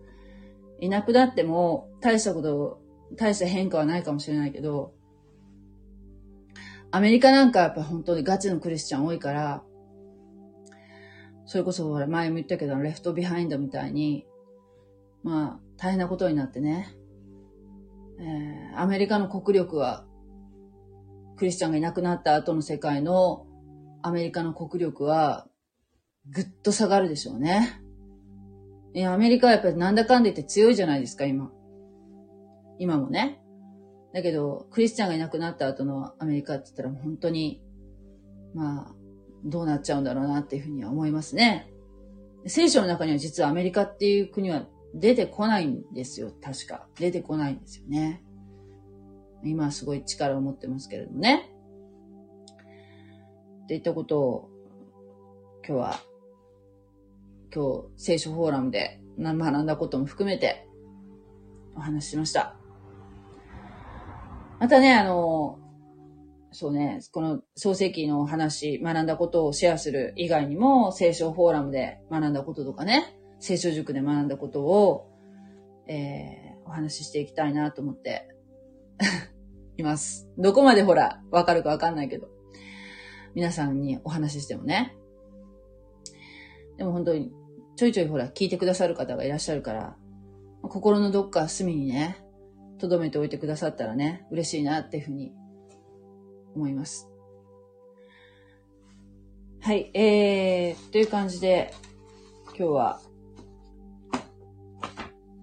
[0.80, 2.82] いなくなっても大したこと、
[3.16, 4.94] 大した変化はないかもしれないけど、
[6.92, 9.64] アメリカなんかやっぱ本当にガチのクリスチャン多いから、
[11.46, 14.26] それこそほら前も言ったけど、レフトビハインドみたいに、
[15.24, 16.96] まあ大変なことになってね、
[18.20, 20.06] えー、アメリカの国力は、
[21.38, 23.46] クリスチャンがいなくなった後の世界の
[24.02, 25.48] アメリカの国力は、
[26.30, 27.82] ぐっと下がるでしょうね。
[28.94, 31.52] いや、アメリカはやっぱりなんだかんだ言って強いじゃないですか、今。
[32.78, 33.42] 今もね。
[34.14, 37.62] だけど、クリスチャンがいなくなった後のアメリカって言ったら本当に、
[38.54, 38.96] まあ、
[39.46, 41.72] どうなっちゃうんだろうなっていうふうには思いますね。
[42.46, 46.88] 聖書の中には実はアメリカっていう国は出てこないんですよ、確か。
[46.96, 48.24] 出てこないんですよね。
[49.44, 51.50] 今はすごい力を持ってますけれどもね。
[53.64, 54.50] っていったことを、
[55.68, 56.00] 今日は、
[57.54, 60.68] 今日、聖書フォーラムで学んだことも含めて、
[61.76, 62.59] お話ししました。
[64.60, 65.60] またね、あの、
[66.52, 75.08] そうね、この創世記の話、学んだことをシェアする以外にも、聖書フォーラムで学んだこととかね、聖書塾で学んだことを、
[75.88, 78.28] えー、お話ししていきたいなと思って
[79.78, 80.28] います。
[80.38, 82.28] どこまでほら、わかるかわかんないけど。
[83.36, 84.98] 皆さんにお話ししてもね。
[86.78, 87.32] でも本当に、
[87.76, 89.96] ちょいちょいほら、聞いてくださる方がいらっしゃるから、
[90.64, 92.18] 心のどっか隅にね、
[92.88, 95.34] 留めておいてくださったらね、嬉しいなっていうふうに
[96.56, 97.10] 思います。
[99.62, 101.74] はい、えー、という感じで、
[102.58, 103.02] 今日は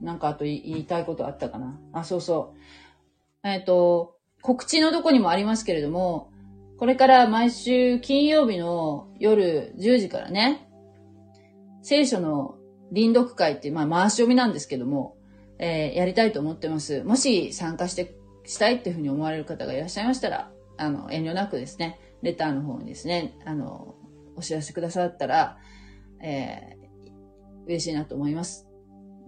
[0.01, 1.79] なんかあと言いたいことあったかな？
[1.93, 3.49] あ、そうそう。
[3.49, 6.31] えっ、ー、と、告知のとこにもありますけれども、
[6.79, 10.69] これから毎週金曜日の夜10時からね、
[11.83, 12.57] 聖書の
[12.93, 15.17] 臨読会っていう、まあ回し読みなんですけども、
[15.59, 17.03] えー、やりたいと思ってます。
[17.05, 23.95] もし参加して、したいっていうふうに思われる方がいらっしゃいましたら、あの、遠慮なくですね、レターの方にですね、あの、
[24.37, 25.59] お知らせくださったら、
[26.23, 28.69] えー、嬉しいなと思います。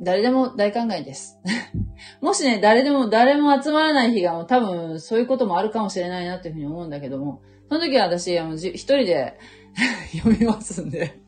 [0.01, 1.41] 誰でも大歓迎です。
[2.21, 9.39] もしね、誰でも、誰も集まらない日がもう多分そういうこともあるかもしれないなっていうふうに思うんだけども、その時は私、あの、一人で
[10.17, 11.19] 読みますんで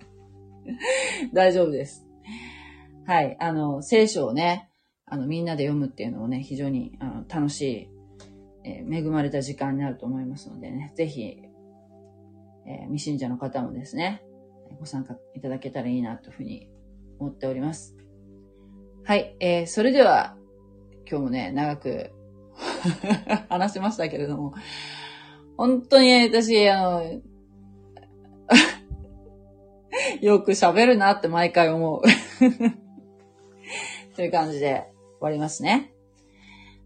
[1.33, 2.07] 大丈夫です。
[3.07, 3.37] はい。
[3.41, 4.70] あの、聖書をね、
[5.11, 7.89] あの、みんなで読むっていうのをね、非常にあの楽しい、
[8.65, 11.43] えー、恵まれた時間になると思いますのでね、ぜひ、
[12.67, 14.23] えー、未信者の方もですね、
[14.79, 16.69] ご参加いただけたらいいなというふうに
[17.19, 17.97] 思っております。
[19.03, 19.35] はい。
[19.41, 20.37] えー、それでは、
[21.11, 22.13] 今日もね、長く
[23.51, 24.55] 話しましたけれども、
[25.57, 27.03] 本当に、私、あの、
[30.23, 32.03] よく喋るなって毎回思う。
[34.15, 34.90] という感じで
[35.21, 35.93] 終わりますね。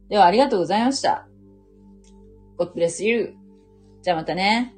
[0.09, 1.28] では、ありがとうございました。
[2.59, 3.37] God bless you.
[4.03, 4.74] じゃあまたね。